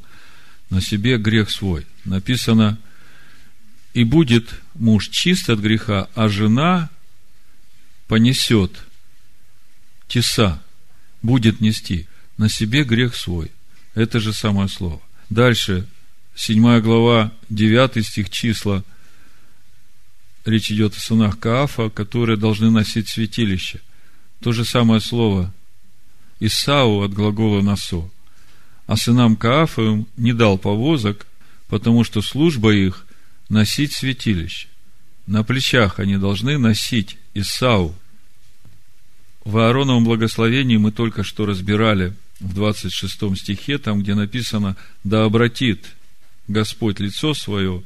[0.69, 1.87] на себе грех свой.
[2.03, 2.77] Написано,
[3.93, 6.89] и будет муж чист от греха, а жена
[8.07, 8.77] понесет
[10.09, 10.61] теса,
[11.21, 12.05] будет нести
[12.37, 13.49] на себе грех свой.
[13.95, 15.01] Это же самое слово.
[15.29, 15.87] Дальше,
[16.35, 18.83] 7 глава, 9 стих числа.
[20.47, 23.81] Речь идет о сынах Каафа, которые должны носить святилище.
[24.39, 25.53] То же самое слово
[26.39, 28.09] Исау от глагола «насо».
[28.85, 31.27] А сынам Каафовым не дал повозок,
[31.67, 33.05] потому что служба их–
[33.49, 34.69] носить святилище.
[35.25, 37.93] На плечах они должны носить Исау.
[39.43, 45.87] В Аароновом благословении мы только что разбирали в 26 стихе, там, где написано «Да обратит
[46.47, 47.83] Господь лицо свое»,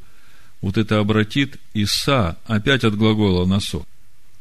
[0.62, 3.86] вот это обратит Иса, опять от глагола «насо».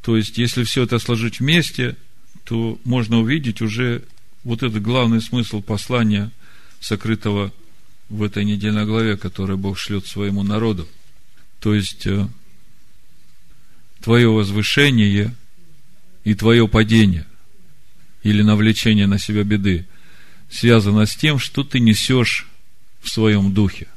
[0.02, 1.96] То есть, если все это сложить вместе,
[2.44, 4.02] то можно увидеть уже
[4.44, 6.30] вот этот главный смысл послания,
[6.80, 7.52] сокрытого
[8.08, 10.88] в этой недельной главе, которое Бог шлет своему народу.
[11.60, 12.26] То есть, э,
[14.00, 15.34] твое возвышение
[16.24, 17.26] и твое падение
[18.22, 19.86] или навлечение на себя беды
[20.50, 22.46] связано с тем, что ты несешь
[23.00, 23.88] в своем духе.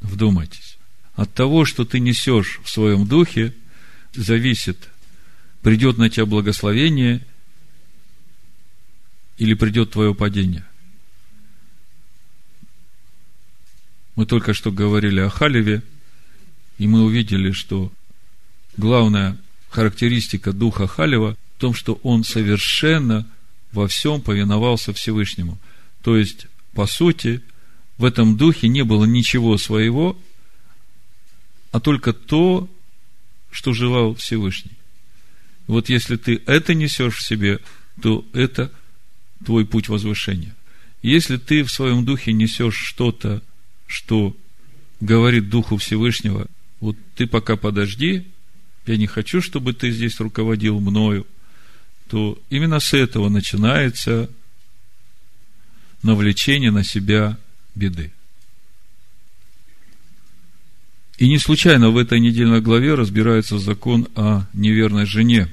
[0.00, 0.78] Вдумайтесь.
[1.14, 3.54] От того, что ты несешь в своем духе,
[4.14, 4.88] зависит,
[5.62, 7.24] придет на тебя благословение
[9.36, 10.64] или придет твое падение.
[14.14, 15.82] Мы только что говорили о Халеве,
[16.78, 17.92] и мы увидели, что
[18.76, 19.36] главная
[19.70, 23.26] характеристика духа Халева в том, что он совершенно
[23.72, 25.58] во всем повиновался Всевышнему.
[26.02, 27.42] То есть, по сути,
[27.98, 30.16] в этом духе не было ничего своего,
[31.72, 32.70] а только то,
[33.50, 34.72] что желал Всевышний.
[35.66, 37.58] Вот если ты это несешь в себе,
[38.00, 38.72] то это
[39.44, 40.54] твой путь возвышения.
[41.02, 43.42] Если ты в своем духе несешь что-то,
[43.86, 44.36] что
[45.00, 46.46] говорит Духу Всевышнего,
[46.80, 48.26] вот ты пока подожди,
[48.86, 51.26] я не хочу, чтобы ты здесь руководил мною,
[52.08, 54.30] то именно с этого начинается
[56.02, 57.38] навлечение на себя
[57.78, 58.12] беды.
[61.16, 65.50] И не случайно в этой недельной главе разбирается закон о неверной жене.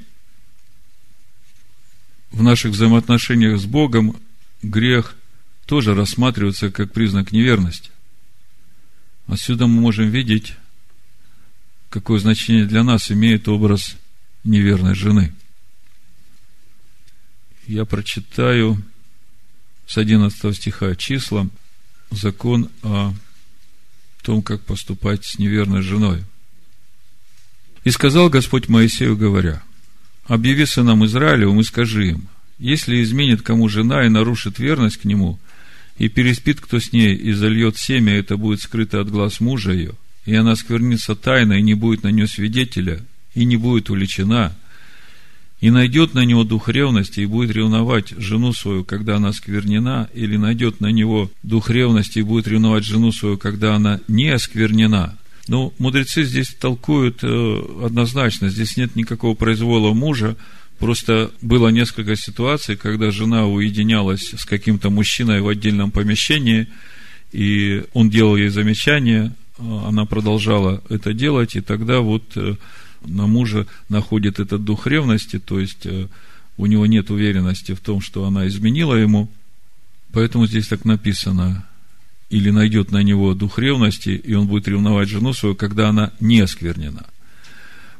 [2.31, 4.19] В наших взаимоотношениях с Богом
[4.61, 5.15] грех
[5.65, 7.89] тоже рассматривается как признак неверности.
[9.25, 10.53] Отсюда мы можем видеть,
[11.89, 13.95] какое значение для нас имеет образ
[14.43, 15.33] неверной жены.
[17.65, 18.83] Я прочитаю
[19.87, 21.49] с 11 стиха числа
[22.11, 23.13] закон о
[24.23, 26.23] том, как поступать с неверной женой.
[27.83, 29.61] И сказал Господь Моисею, говоря,
[30.25, 32.27] объяви сынам Израилевым и скажи им,
[32.57, 35.39] если изменит кому жена и нарушит верность к нему,
[35.97, 39.93] и переспит кто с ней, и зальет семя, это будет скрыто от глаз мужа ее,
[40.25, 43.01] и она сквернится тайно, и не будет на нее свидетеля,
[43.33, 44.55] и не будет уличена,
[45.65, 50.37] и найдет на него дух ревности и будет ревновать жену свою, когда она сквернена, или
[50.37, 55.17] найдет на него дух ревности и будет ревновать жену свою, когда она не осквернена.
[55.47, 60.35] Ну, мудрецы здесь толкуют э, однозначно, здесь нет никакого произвола мужа,
[60.77, 66.67] Просто было несколько ситуаций, когда жена уединялась с каким-то мужчиной в отдельном помещении,
[67.31, 72.55] и он делал ей замечание, а она продолжала это делать, и тогда вот э,
[73.07, 76.07] на мужа находит этот дух ревности, то есть э,
[76.57, 79.29] у него нет уверенности в том, что она изменила ему,
[80.11, 81.65] поэтому здесь так написано,
[82.29, 86.39] или найдет на него дух ревности, и он будет ревновать жену свою, когда она не
[86.39, 87.05] осквернена.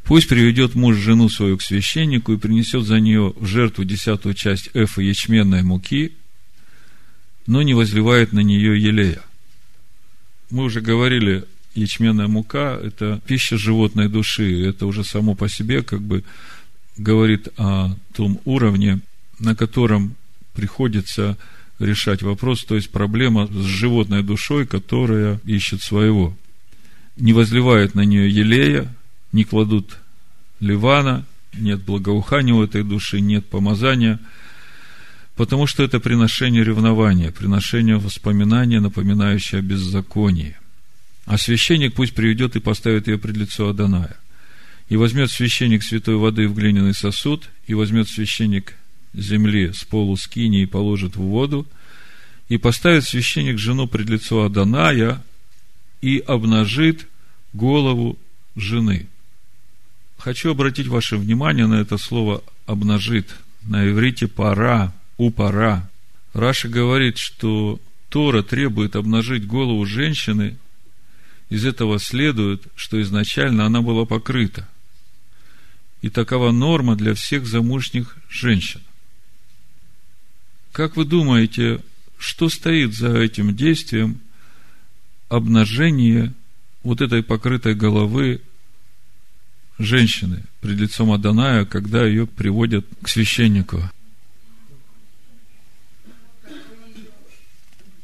[0.04, 4.70] Пусть приведет муж жену свою к священнику и принесет за нее в жертву десятую часть
[4.74, 6.14] эфа ячменной муки,
[7.48, 9.22] но не возливает на нее елея.
[10.52, 11.46] Мы уже говорили,
[11.76, 14.66] ячменная мука– это пища животной души.
[14.68, 16.24] Это уже само по себе как бы
[16.98, 19.02] говорит о том уровне,
[19.40, 20.16] на котором
[20.54, 21.38] приходится
[21.80, 26.34] решать вопрос, то есть проблема с животной душой, которая ищет своего.
[27.18, 28.94] Не возливает на нее елея,
[29.34, 29.98] не кладут
[30.60, 34.20] ливана, нет благоухания у этой души, нет помазания,
[35.36, 40.56] потому что это приношение ревнования, приношение воспоминания, напоминающее о беззаконии.
[41.26, 44.18] А священник пусть приведет и поставит ее пред лицо Аданая.
[44.90, 48.76] И возьмет священник святой воды в глиняный сосуд, и возьмет священник
[49.14, 51.66] земли с полу скини и положит в воду,
[52.50, 55.24] и поставит священник жену пред лицо Аданая
[56.02, 57.08] и обнажит
[57.54, 58.20] голову
[58.56, 59.08] жены–
[60.26, 63.36] Хочу обратить ваше внимание на это слово «обнажит».
[63.62, 65.88] На иврите «пора», «упора».
[66.34, 70.58] Раша говорит, что Тора требует обнажить голову женщины,
[71.50, 74.68] из этого следует, что изначально она была покрыта.
[76.02, 78.82] И такова норма для всех замужних женщин.
[80.72, 81.82] Как вы думаете,
[82.18, 84.20] что стоит за этим действием
[85.30, 86.34] обнажения
[86.84, 88.42] вот этой покрытой головы
[89.78, 93.90] женщины пред лицом Аданая, когда ее приводят к священнику.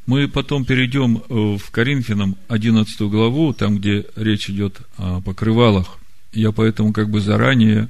[0.06, 5.98] Мы потом перейдем э, в Коринфянам 11 главу, там, где речь идет о покрывалах.
[6.32, 7.88] Я поэтому как бы заранее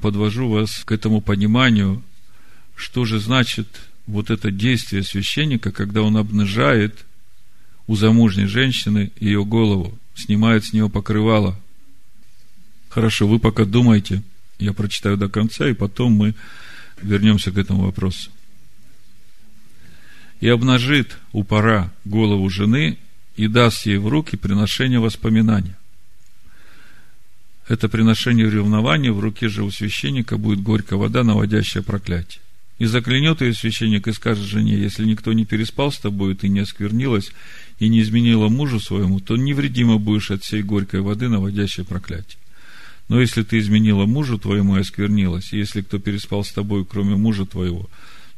[0.00, 2.02] подвожу вас к этому пониманию,
[2.74, 3.68] что же значит
[4.06, 7.04] вот это действие священника, когда он обнажает
[7.86, 11.58] у замужней женщины ее голову, снимает с нее покрывало–
[12.96, 14.22] Хорошо, вы пока думайте,
[14.58, 16.34] я прочитаю до конца, и потом мы
[17.02, 18.30] вернемся к этому вопросу.
[20.40, 22.98] И обнажит у пора голову жены
[23.36, 25.76] и даст ей в руки приношение воспоминания.
[27.68, 32.40] Это приношение ревнования в руке же у священника будет горькая вода, наводящая проклятие.
[32.78, 36.60] И заклянет ее священник и скажет жене, если никто не переспал с тобой, ты не
[36.60, 37.32] осквернилась
[37.78, 42.38] и не изменила мужу своему, то невредимо будешь от всей горькой воды, наводящей проклятие.
[43.08, 47.16] Но если ты изменила мужу твоему и осквернилась, и если кто переспал с тобой, кроме
[47.16, 47.88] мужа твоего,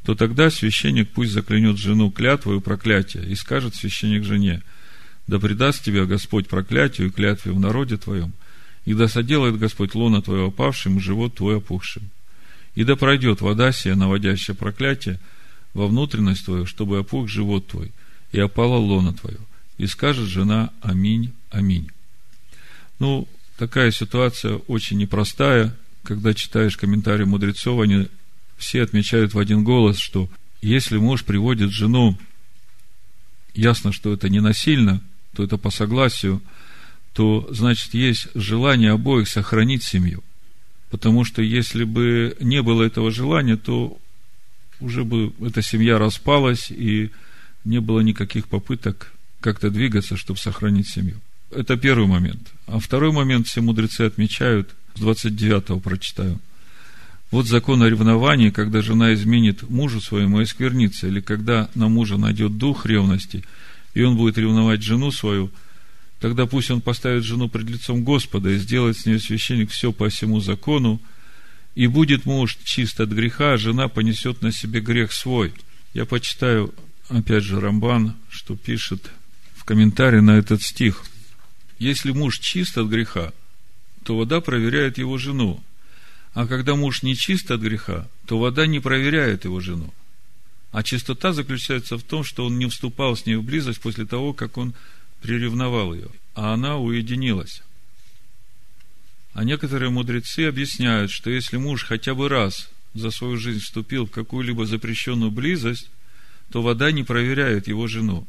[0.09, 4.63] то тогда священник пусть заклянет жену клятвою проклятие, и скажет священник жене,
[5.27, 8.33] да предаст тебя Господь проклятию и клятве в народе твоем,
[8.87, 12.09] и да соделает Господь лона твое опавшим и живот твой опухшим.
[12.75, 15.21] И да пройдет вода сия, наводящая проклятие,
[15.75, 17.93] во внутренность твою, чтобы опух живот твой,
[18.33, 19.41] и опала лона твое.
[19.77, 21.91] И скажет жена Аминь, Аминь.
[22.99, 23.29] Ну,
[23.59, 25.77] такая ситуация очень непростая.
[26.03, 28.09] Когда читаешь комментарии мудрецов, они
[28.59, 30.29] все отмечают в один голос, что
[30.61, 32.19] если муж приводит жену,
[33.55, 35.01] ясно, что это не насильно,
[35.35, 36.43] то это по согласию,
[37.13, 40.23] то, значит, есть желание обоих сохранить семью.
[40.91, 43.99] Потому что если бы не было этого желания, то
[44.81, 47.11] уже бы эта семья распалась, и
[47.65, 51.21] не было никаких попыток как-то двигаться, чтобы сохранить семью.
[51.51, 52.53] Это первый момент.
[52.67, 56.41] А второй момент все мудрецы отмечают, с 29 прочитаю.
[57.31, 62.17] Вот закон о ревновании, когда жена изменит мужу своему и сквернится, или когда на мужа
[62.17, 63.45] найдет дух ревности,
[63.95, 65.51] и он будет ревновать жену свою,
[66.21, 70.09] тогда пусть он поставит жену пред лицом Господа и сделает с ней священник все по
[70.09, 71.01] всему закону,
[71.75, 75.53] и будет муж чист от греха, а жена понесет на себе грех свой.
[75.95, 76.75] Я почитаю,
[77.09, 79.11] опять же, Рамбан, что пишет
[79.55, 81.05] в комментарии на этот стих–
[81.79, 83.33] если муж чист от греха,
[84.03, 85.63] то вода проверяет его жену.
[86.35, 89.93] А когда муж не чист от греха, то вода не проверяет его жену.
[90.71, 94.33] А чистота заключается в том, что он не вступал с ней в близость после того,
[94.33, 94.75] как он
[95.23, 97.63] приревновал ее, а она уединилась.
[99.33, 104.11] А некоторые мудрецы объясняют, что если муж хотя бы раз за свою жизнь вступил в
[104.11, 105.89] какую-либо запрещенную близость,
[106.51, 108.27] то вода не проверяет его жену.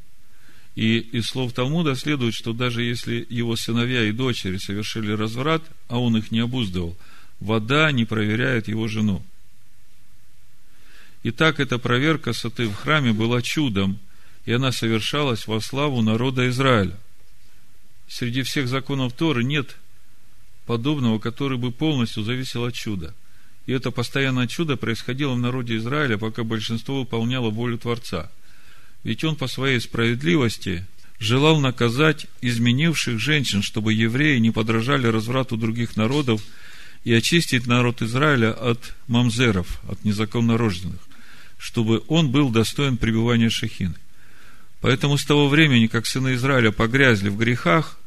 [0.75, 5.99] И из слов Талмуда следует, что даже если его сыновья и дочери совершили разврат, а
[5.99, 6.95] он их не обуздывал,
[7.39, 9.23] вода не проверяет его жену.
[11.23, 13.99] Итак, эта проверка саты в храме была чудом,
[14.45, 16.97] и она совершалась во славу народа Израиля.
[18.07, 19.77] Среди всех законов Торы нет
[20.65, 23.13] подобного, который бы полностью зависел от чуда.
[23.65, 28.31] И это постоянное чудо происходило в народе Израиля, пока большинство выполняло волю Творца.
[29.03, 30.87] Ведь он по своей справедливости
[31.19, 36.41] желал наказать изменивших женщин, чтобы евреи не подражали разврату других народов
[37.03, 40.99] и очистить народ Израиля от мамзеров, от незаконно рожденных,
[41.57, 43.95] чтобы он был достоин пребывания Шехины.
[44.81, 47.97] Поэтому с того времени, как сыны Израиля погрязли в грехах,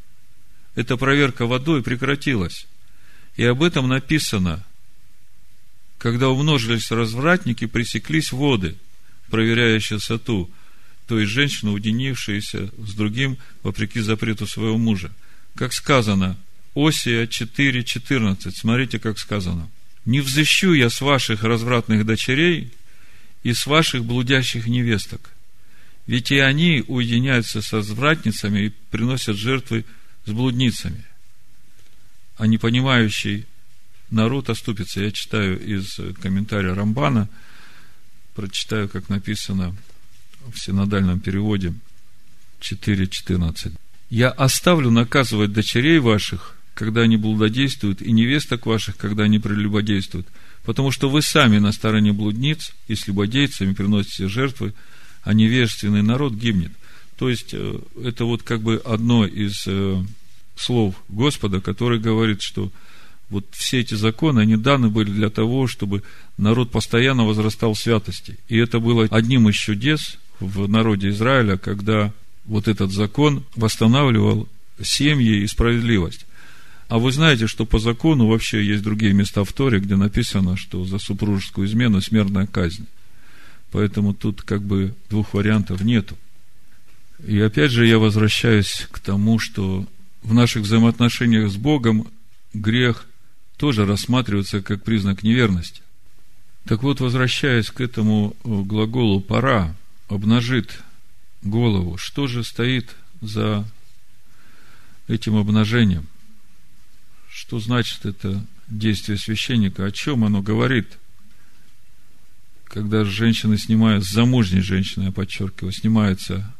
[0.74, 2.66] эта проверка водой прекратилась.
[3.36, 4.64] И об этом написано,
[5.98, 8.76] когда умножились развратники, пресеклись воды,
[9.30, 10.50] проверяя чистоту,
[11.06, 15.12] то есть женщина, уединившаяся с другим, вопреки запрету своего мужа.
[15.54, 16.38] Как сказано,
[16.74, 19.68] Осия 4.14, смотрите, как сказано.
[20.04, 22.72] «Не взыщу я с ваших развратных дочерей
[23.42, 25.30] и с ваших блудящих невесток,
[26.06, 29.84] ведь и они уединяются со звратницами и приносят жертвы
[30.24, 31.04] с блудницами.
[32.36, 33.46] А непонимающий
[34.10, 35.00] народ оступится.
[35.00, 37.28] Я читаю из комментария Рамбана,
[38.34, 39.76] прочитаю, как написано
[40.52, 41.74] в синодальном переводе
[42.60, 43.74] 4.14.
[44.10, 50.26] «Я оставлю наказывать дочерей ваших, когда они блудодействуют, и невесток ваших, когда они прелюбодействуют,
[50.64, 54.72] потому что вы сами на стороне блудниц и с любодейцами приносите жертвы,
[55.22, 56.72] а невежественный народ гибнет.
[57.18, 60.02] То есть, э, это вот как бы одно из э,
[60.56, 62.70] слов Господа, который говорит, что
[63.28, 66.02] вот все эти законы, они даны были для того, чтобы
[66.36, 68.38] народ постоянно возрастал в святости.
[68.48, 72.12] И это было одним из чудес в народе Израиля, когда
[72.44, 74.48] вот этот закон восстанавливал
[74.82, 76.26] семьи и справедливость.
[76.92, 80.84] А вы знаете, что по закону вообще есть другие места в Торе, где написано, что
[80.84, 82.86] за супружескую измену смертная казнь.
[83.70, 86.18] Поэтому тут как бы двух вариантов нету.
[87.26, 89.86] И опять же я возвращаюсь к тому, что
[90.22, 92.08] в наших взаимоотношениях с Богом
[92.52, 93.06] грех
[93.56, 95.80] тоже рассматривается как признак неверности.
[96.66, 99.74] Так вот, возвращаясь к этому глаголу «пора»,
[100.08, 100.82] обнажит
[101.40, 103.64] голову, что же стоит за
[105.08, 106.06] этим обнажением?
[107.32, 109.86] Что значит это действие священника?
[109.86, 110.98] О чем оно говорит?
[112.72, 116.54] когда женщины снимают, замужней женщины, я подчеркиваю, снимается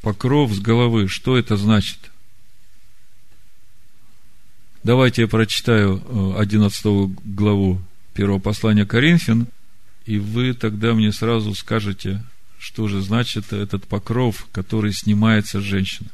[0.00, 1.98] покров с головы, что это значит?
[4.82, 7.82] Давайте я прочитаю 11 э, главу
[8.14, 9.46] первого послания Коринфян,
[10.06, 12.24] и вы тогда мне сразу скажете,
[12.58, 16.08] что же значит этот покров, который снимается с женщины.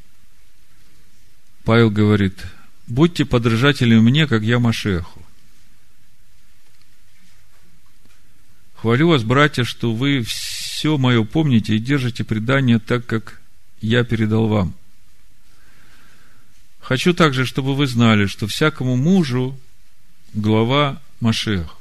[1.63, 2.45] Павел говорит,
[2.87, 5.23] будьте подражателями мне, как я Машеху.
[8.75, 13.41] Хвалю вас, братья, что вы все мое помните и держите предание так, как
[13.81, 14.75] я передал вам.
[16.81, 19.59] Хочу также, чтобы вы знали, что всякому мужу
[20.35, 21.79] глава Машех,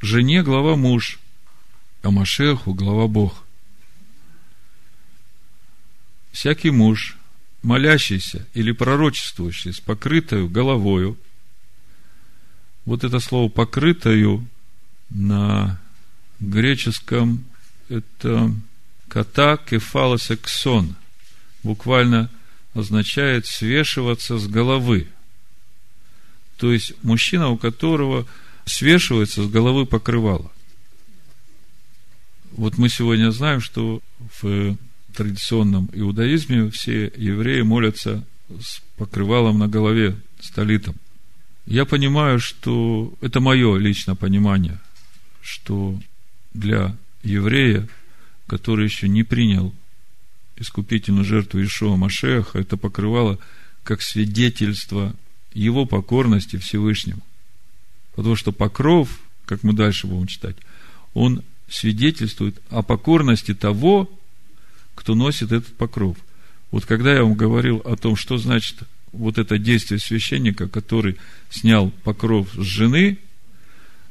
[0.00, 1.20] жене глава муж,
[2.02, 3.44] а Машеху глава Бог.
[6.32, 7.16] Всякий муж,
[7.64, 11.18] молящийся или пророчествующий с покрытою головою,
[12.84, 14.46] вот это слово покрытою
[15.10, 15.80] на
[16.38, 17.44] греческом
[17.88, 18.52] это
[19.08, 20.94] ката кефалосексон,
[21.62, 22.30] буквально
[22.74, 25.08] означает свешиваться с головы.
[26.58, 28.26] То есть мужчина, у которого
[28.66, 30.50] свешивается с головы покрывало.
[32.52, 34.00] Вот мы сегодня знаем, что
[34.40, 34.76] в
[35.14, 40.96] традиционном иудаизме все евреи молятся с покрывалом на голове, столитом.
[41.66, 44.78] Я понимаю, что это мое личное понимание–
[45.44, 46.00] что
[46.54, 47.86] для еврея,
[48.46, 49.74] который еще не принял
[50.56, 53.38] искупительную жертву Ишуа Машеха, это покрывало
[53.82, 55.14] как свидетельство
[55.52, 57.20] его покорности Всевышнему.
[58.16, 60.56] Потому что покров, как мы дальше будем читать,
[61.12, 64.10] он свидетельствует о покорности того,
[64.94, 66.16] кто носит этот покров.
[66.70, 68.78] Вот когда я вам говорил о том, что значит
[69.12, 71.16] вот это действие священника, который
[71.50, 73.18] снял покров с жены,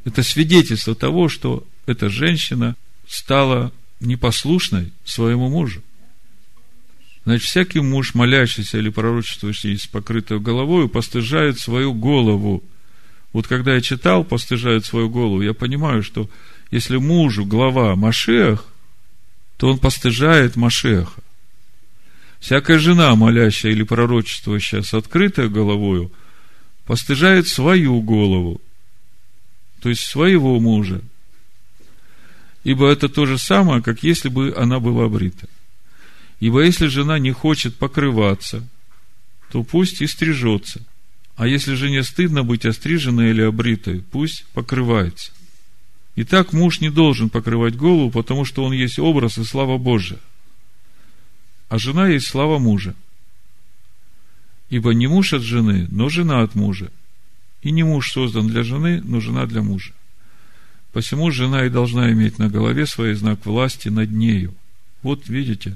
[0.06, 2.76] это свидетельство того, что эта женщина
[3.08, 5.82] стала непослушной своему мужу.
[7.26, 12.64] Значит, всякий муж, молящийся или пророчествующий с покрытой головой, постыжает свою голову.
[13.32, 16.30] Вот когда я читал, постыжает свою голову, я понимаю, что
[16.70, 18.66] если мужу глава Машех,
[19.64, 21.24] то он постыжает Машеха.
[22.42, 26.12] Всякая жена, молящая или пророчествующая с открытой головою,
[26.84, 28.60] постыжает свою голову,
[29.80, 31.00] то есть своего мужа.
[32.66, 35.48] Ибо это то же самое, как если бы она была брита.
[36.42, 38.68] Ибо если жена не хочет покрываться,
[39.50, 40.82] то пусть и стрижется.
[41.38, 45.32] А если жене стыдно быть остриженной или обритой, пусть покрывается.
[46.16, 50.20] Итак, муж не должен покрывать голову, потому что он есть образ и слава Божия–
[51.74, 52.94] а жена есть слава мужа.
[54.70, 56.92] Ибо не муж от жены, но жена от мужа.
[57.64, 59.92] И не муж создан для жены, но жена для мужа.
[60.92, 64.54] Посему жена и должна иметь на голове свой знак власти над нею.
[65.02, 65.76] Вот видите,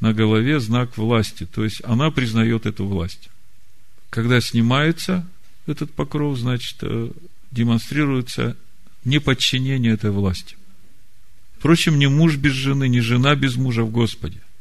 [0.00, 3.30] на голове знак власти, то есть она признает эту власть.
[4.10, 5.26] Когда снимается
[5.66, 7.10] этот покров, значит, э,
[7.52, 8.54] демонстрируется
[9.04, 10.56] неподчинение этой власти.
[11.58, 14.40] Впрочем, ни муж без жены, ни жена без мужа в Господе–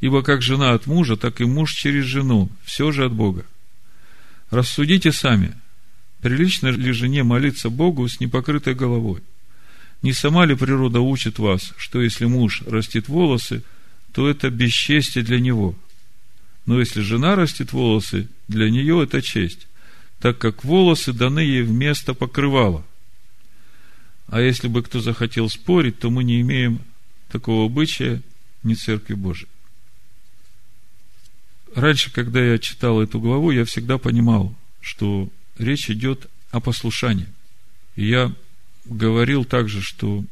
[0.00, 3.44] Ибо как жена от мужа, так и муж через жену, все же от Бога.
[4.50, 5.54] Рассудите сами,
[6.22, 9.22] прилично ли жене молиться Богу с непокрытой головой?
[10.02, 13.64] Не сама ли природа учит вас, что если муж растит волосы,
[14.12, 15.74] то это бесчестие для него?
[16.66, 19.66] Но если жена растит волосы, для нее это честь,
[20.20, 22.84] так как волосы даны ей вместо покрывала.
[24.28, 26.80] А если бы кто захотел спорить, то мы не имеем
[27.30, 28.22] такого обычая
[28.62, 29.48] ни Церкви Божией
[31.74, 37.28] раньше, когда я читал эту главу, я всегда понимал, что речь идет о послушании.
[37.96, 38.32] И я
[38.84, 40.24] говорил также, что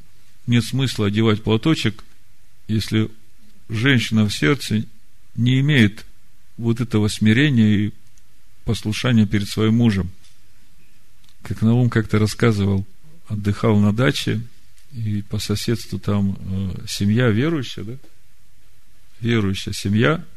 [0.47, 2.05] нет смысла одевать платочек,
[2.69, 3.11] если
[3.69, 4.85] женщина в сердце
[5.35, 6.05] не имеет
[6.57, 7.93] вот этого смирения и
[8.65, 10.11] послушания перед своим мужем.
[11.43, 12.87] Как Наум как-то рассказывал,
[13.29, 14.41] отдыхал на даче,
[14.93, 17.93] и по соседству там э, семья верующая, да?
[19.21, 20.25] Верующая семья–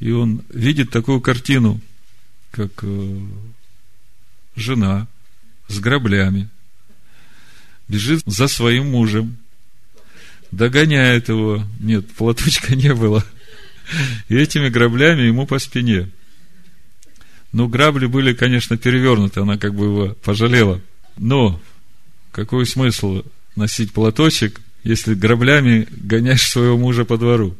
[0.00, 1.80] и он видит такую картину,
[2.50, 3.20] как э,
[4.56, 5.06] жена
[5.68, 6.48] с граблями
[7.86, 9.36] бежит за своим мужем,
[10.50, 11.62] догоняет его.
[11.78, 13.24] Нет, платочка не было.
[14.28, 16.08] И этими граблями ему по спине.
[17.52, 20.80] Но грабли были, конечно, перевернуты, она как бы его пожалела.
[21.18, 21.60] Но
[22.32, 23.22] какой смысл
[23.56, 27.56] носить платочек, если граблями гоняешь своего мужа по двору?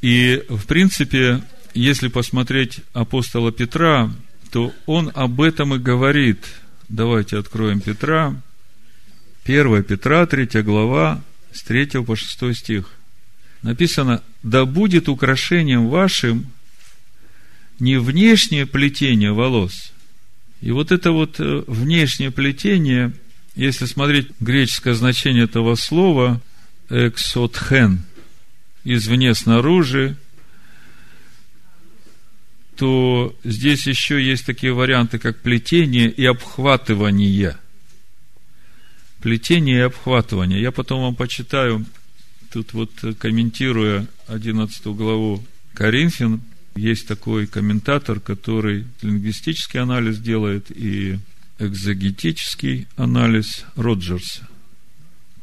[0.00, 1.42] И, в принципе,
[1.74, 4.12] если посмотреть апостола Петра,
[4.50, 6.44] то он об этом и говорит.
[6.88, 8.36] Давайте откроем Петра.
[9.44, 11.22] 1 Петра, 3 глава,
[11.52, 12.90] с 3 по 6 стих.
[13.62, 16.46] Написано, да будет украшением вашим
[17.78, 19.91] не внешнее плетение волос.
[20.62, 23.12] И вот это вот э, внешнее плетение,
[23.54, 26.40] если смотреть греческое значение этого слова,
[26.88, 28.04] эксотхен–
[28.84, 30.16] извне снаружи,
[32.76, 37.56] то здесь еще есть такие варианты, как плетение и обхватывание.
[39.20, 40.60] Плетение и обхватывание.
[40.60, 41.84] Я потом вам почитаю,
[42.52, 45.44] тут вот комментируя 11 главу
[45.74, 46.42] Коринфян,
[46.74, 51.18] есть такой комментатор, который лингвистический анализ делает и
[51.58, 54.48] экзогетический анализ Роджерса,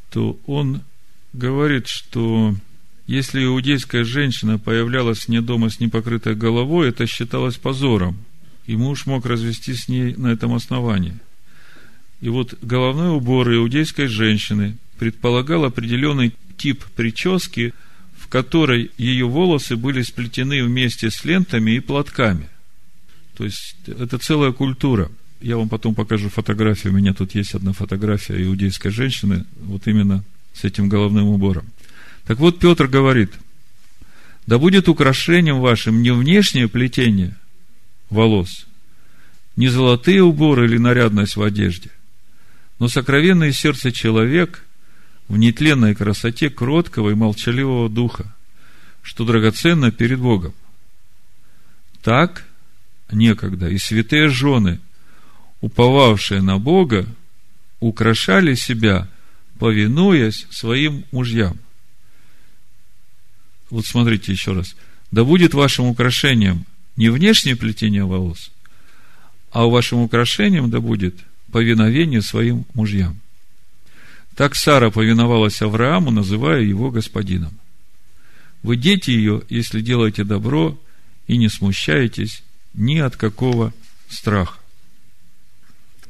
[0.10, 0.82] то он
[1.34, 2.56] говорит, что
[3.08, 8.18] если иудейская женщина появлялась вне дома с непокрытой головой, это считалось позором,
[8.66, 11.18] и муж мог развестись с ней на этом основании.
[12.22, 17.74] И вот головной убор иудейской женщины предполагал определенный тип прически,
[18.30, 22.48] которой ее волосы были сплетены вместе с лентами и платками.
[23.36, 25.12] То есть, это целая культура.
[25.42, 26.94] Я вам потом покажу фотографию.
[26.94, 30.24] У меня тут есть одна фотография иудейской женщины, вот именно
[30.54, 31.66] с этим головным убором.
[32.26, 33.32] Так вот, Петр говорит,
[34.46, 37.36] да будет украшением вашим не внешнее плетение
[38.10, 38.68] волос,
[39.56, 41.90] не золотые уборы или нарядность в одежде,
[42.78, 44.66] но сокровенное сердце человек
[45.30, 48.36] в нетленной красоте кроткого и молчаливого духа,
[49.02, 50.54] что драгоценно перед Богом.
[52.02, 52.46] Так
[53.12, 54.80] некогда и святые жены,
[55.62, 57.06] уповавшие на Бога,
[57.80, 59.08] украшали себя,
[59.58, 61.58] повинуясь своим мужьям–
[63.70, 64.76] вот смотрите еще раз.
[65.12, 66.66] Да будет вашим украшением
[66.96, 68.52] не внешнее плетение волос,
[69.52, 71.16] а вашим украшением да будет
[71.52, 73.20] повиновение своим мужьям.
[74.40, 77.60] Так Сара повиновалась Аврааму, называя его господином.
[78.64, 80.80] Вы дети ее, если делаете добро
[81.28, 82.42] и не смущаетесь
[82.74, 83.74] ни от какого
[84.08, 84.58] страха.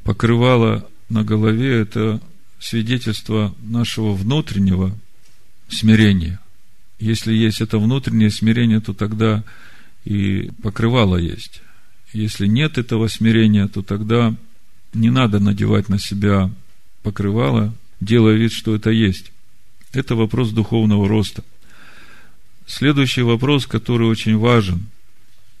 [0.04, 2.20] Покрывало на голове– это
[2.60, 4.96] свидетельство нашего внутреннего
[5.68, 6.38] смирения.
[7.00, 9.42] Если есть это внутреннее смирение, то тогда
[10.04, 11.62] и покрывало есть.
[12.12, 14.36] Если нет этого смирения, то тогда
[14.94, 16.48] не надо надевать на себя
[17.02, 19.32] покрывало, делая вид, что это есть.
[19.92, 21.44] Это вопрос духовного роста.
[22.66, 24.86] Следующий вопрос, который очень важен.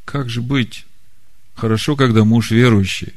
[0.04, 0.86] Как же быть?
[1.54, 3.12] Хорошо, когда муж верующий.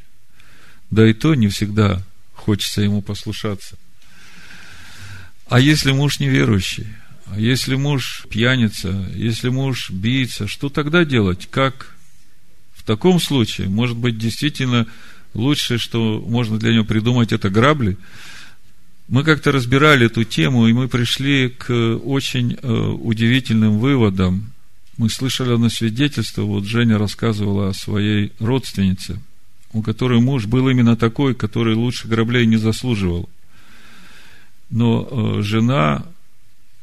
[0.90, 2.04] Да и то не всегда
[2.34, 3.78] хочется ему послушаться.
[5.48, 6.88] А если муж неверующий?
[7.28, 9.10] А если муж пьяница?
[9.16, 10.48] Если муж бийца?
[10.48, 11.48] Что тогда делать?
[11.50, 11.96] Как
[12.76, 14.88] в таком случае, может быть, действительно
[15.34, 17.98] лучшее, что можно для него придумать, это грабли.
[19.14, 21.72] Мы как-то разбирали эту тему, и мы пришли к
[22.04, 24.52] очень э, удивительным выводам.
[24.98, 29.22] Мы слышали на свидетельство, вот Женя рассказывала о своей родственнице,
[29.72, 33.30] у которой муж был именно такой, который лучше граблей не заслуживал.
[34.72, 36.08] Но э, жена,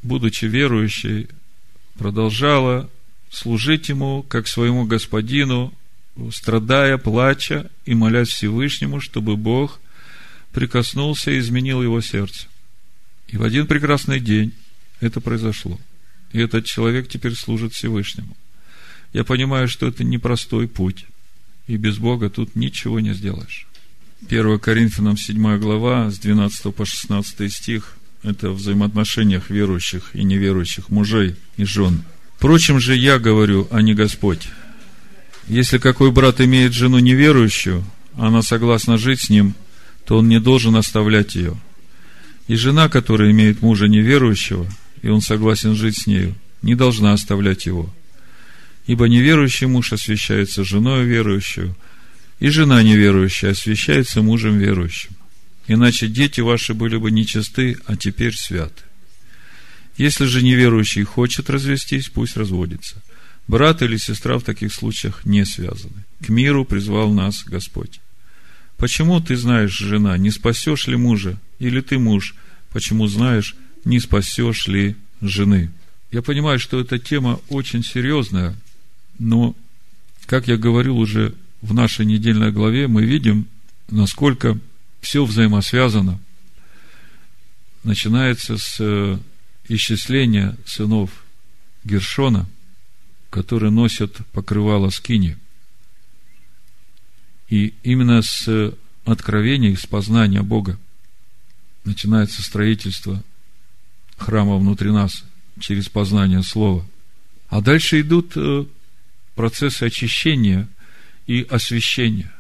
[0.05, 1.27] будучи верующей,
[1.99, 2.89] продолжала
[3.29, 5.75] служить ему как своему господину,
[6.31, 9.81] страдая, плача и молясь Всевышнему, чтобы Бог
[10.53, 12.47] прикоснулся и изменил его сердце.
[13.29, 14.53] И в один прекрасный день
[15.01, 15.79] это произошло.
[16.33, 18.37] И этот человек теперь служит Всевышнему.
[19.13, 21.07] Я понимаю, что это непростой путь.
[21.67, 23.67] И без Бога тут ничего не сделаешь.
[24.29, 30.91] 1 Коринфянам 7 глава, с 12 по 16 стих, это в взаимоотношениях верующих и неверующих
[30.91, 32.05] мужей и жен.
[32.37, 34.49] Впрочем же я говорю, а не Господь.
[35.49, 37.85] Если какой брат имеет жену неверующую,
[38.17, 39.55] она согласна жить с ним,
[40.05, 41.57] то он не должен оставлять ее.
[42.49, 44.67] И жена, которая имеет мужа неверующего,
[45.03, 47.93] и он согласен жить с нею, не должна оставлять его.
[48.87, 51.77] Ибо неверующий муж освящается женой верующую,
[52.41, 55.11] и жена неверующая освящается мужем верующим.
[55.69, 58.83] Иначе дети ваши были бы нечисты, а теперь святы.
[59.97, 63.03] Если же неверующий хочет развестись, пусть разводится–
[63.51, 66.05] Брат или сестра в таких случаях не связаны.
[66.25, 68.01] К миру призвал нас Господь.
[68.81, 71.39] Почему ты знаешь, жена, не спасешь ли мужа?
[71.59, 72.35] Или ты муж,
[72.73, 73.55] почему знаешь,
[73.85, 75.71] не спасешь ли жены?
[76.11, 78.57] Я понимаю, что эта тема очень серьезная,
[79.19, 79.55] но,
[80.27, 83.47] как я говорил уже в нашей недельной главе, мы видим,
[83.91, 84.59] насколько
[85.01, 86.19] все взаимосвязано.
[87.85, 89.19] Начинается с э,
[89.69, 91.11] исчисления сынов
[91.85, 92.49] Гершона–
[93.31, 95.39] которые носят покрывало скини.
[97.51, 98.73] И именно с
[99.05, 100.79] откровения, с познания Бога
[101.85, 103.23] начинается строительство
[104.17, 105.25] храма внутри нас
[105.59, 106.87] через познание Слова.
[107.49, 108.65] А дальше идут э,
[109.35, 110.69] процессы очищения
[111.27, 112.33] и освящения.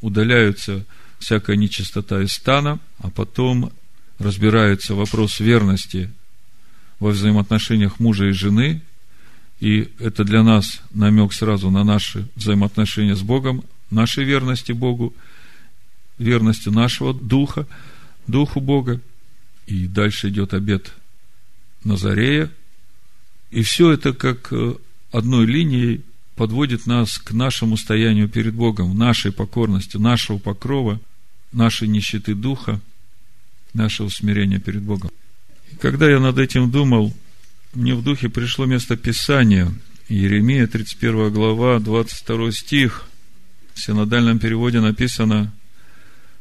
[0.00, 0.84] Удаляются
[1.18, 3.72] всякая нечистота из стана, а потом
[4.18, 6.10] разбирается вопрос верности
[7.00, 8.82] во взаимоотношениях мужа и жены,
[9.58, 15.14] и это для нас намек сразу на наши взаимоотношения с Богом, нашей верности Богу,
[16.18, 17.66] верности нашего духа,
[18.26, 19.00] духу Бога.
[19.66, 20.92] И дальше идет обед
[21.84, 22.50] Назарея.
[23.50, 24.74] И все это как э,
[25.12, 26.02] одной линией
[26.34, 31.00] подводит нас к нашему стоянию перед Богом, нашей покорности, нашего покрова,
[31.52, 32.80] нашей нищеты духа,
[33.74, 35.10] нашего смирения перед Богом.
[35.70, 37.14] И когда я над этим думал,
[37.74, 39.72] мне в духе пришло место Писания,
[40.08, 43.06] Еремия, 31 глава, 22 стих.
[43.74, 45.52] В синодальном переводе написано,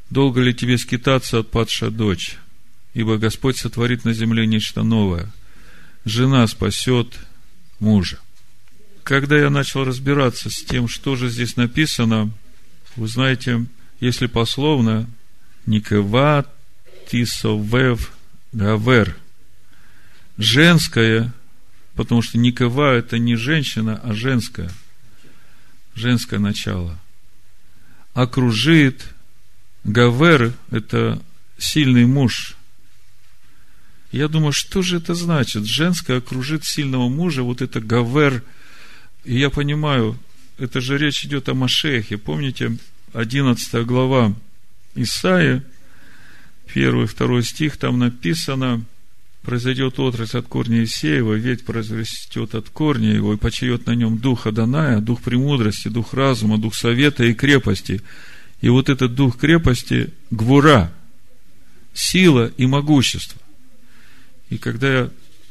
[0.09, 2.37] «Долго ли тебе скитаться, отпадшая дочь?
[2.93, 5.31] Ибо Господь сотворит на земле нечто новое.
[6.05, 7.17] Жена спасет
[7.79, 8.19] мужа».
[9.03, 12.31] Когда я начал разбираться с тем, что же здесь написано,
[12.95, 13.65] вы знаете,
[13.99, 15.09] если пословно,
[15.65, 16.45] «Никева
[17.09, 18.11] тисовев
[18.51, 19.15] гавер»–
[20.37, 21.33] женское,
[21.95, 24.71] потому что никова это не женщина, а женское,
[25.95, 26.99] женское начало.
[28.13, 29.07] Окружит,
[29.83, 31.21] Гавер– это
[31.57, 32.55] сильный муж.
[34.11, 35.65] Я думаю, что же это значит?
[35.65, 38.43] Женское окружит сильного мужа, вот это Гавер.
[39.23, 40.19] И я понимаю,
[40.57, 42.17] это же речь идет о Машехе.
[42.17, 42.77] Помните,
[43.13, 44.33] 11 глава
[44.95, 45.63] Исаия,
[46.73, 48.85] 1-2 стих, там написано–
[49.41, 54.45] произойдет отрасль от корня Исеева, ведь произрастет от корня его, и почает на нем дух
[54.47, 58.01] Аданая, дух премудрости, дух разума, дух совета и крепости.
[58.61, 60.93] И вот этот дух крепости– гвура,
[61.93, 63.41] сила и могущество.
[64.49, 65.09] И когда я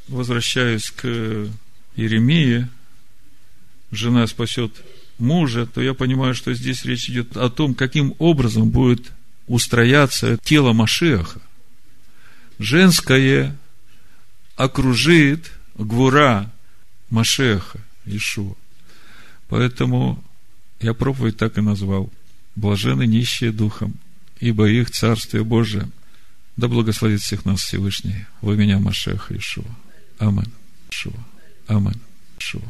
[0.09, 1.49] возвращаюсь к
[1.97, 2.68] Иеремии
[3.91, 4.72] жена спасет
[5.18, 9.11] мужа, то я понимаю, что здесь речь идет о том, каким образом будет
[9.49, 11.41] устрояться тело Машеха.
[12.59, 13.57] Женское
[14.61, 16.52] окружит гвура
[17.08, 18.54] Машеха, Ишуа.
[19.48, 20.22] Поэтому
[20.80, 22.11] я проповедь так и назвал.
[22.56, 23.94] Блажены нищие духом,
[24.38, 25.88] ибо их Царствие Божие.
[26.56, 29.64] Да благословит всех нас Всевышний во меня Машеха Ишуа.
[30.18, 30.52] Амин.
[30.90, 31.14] Шуа.
[31.66, 31.98] Амин.
[32.38, 32.61] Шуа.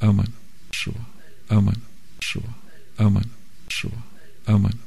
[0.00, 0.32] Амин.
[0.70, 0.94] Шуа.
[1.48, 1.82] Амин.
[2.20, 2.54] Шуа.
[2.96, 3.30] Амин.
[3.68, 4.02] Шуа.
[4.46, 4.78] Амин.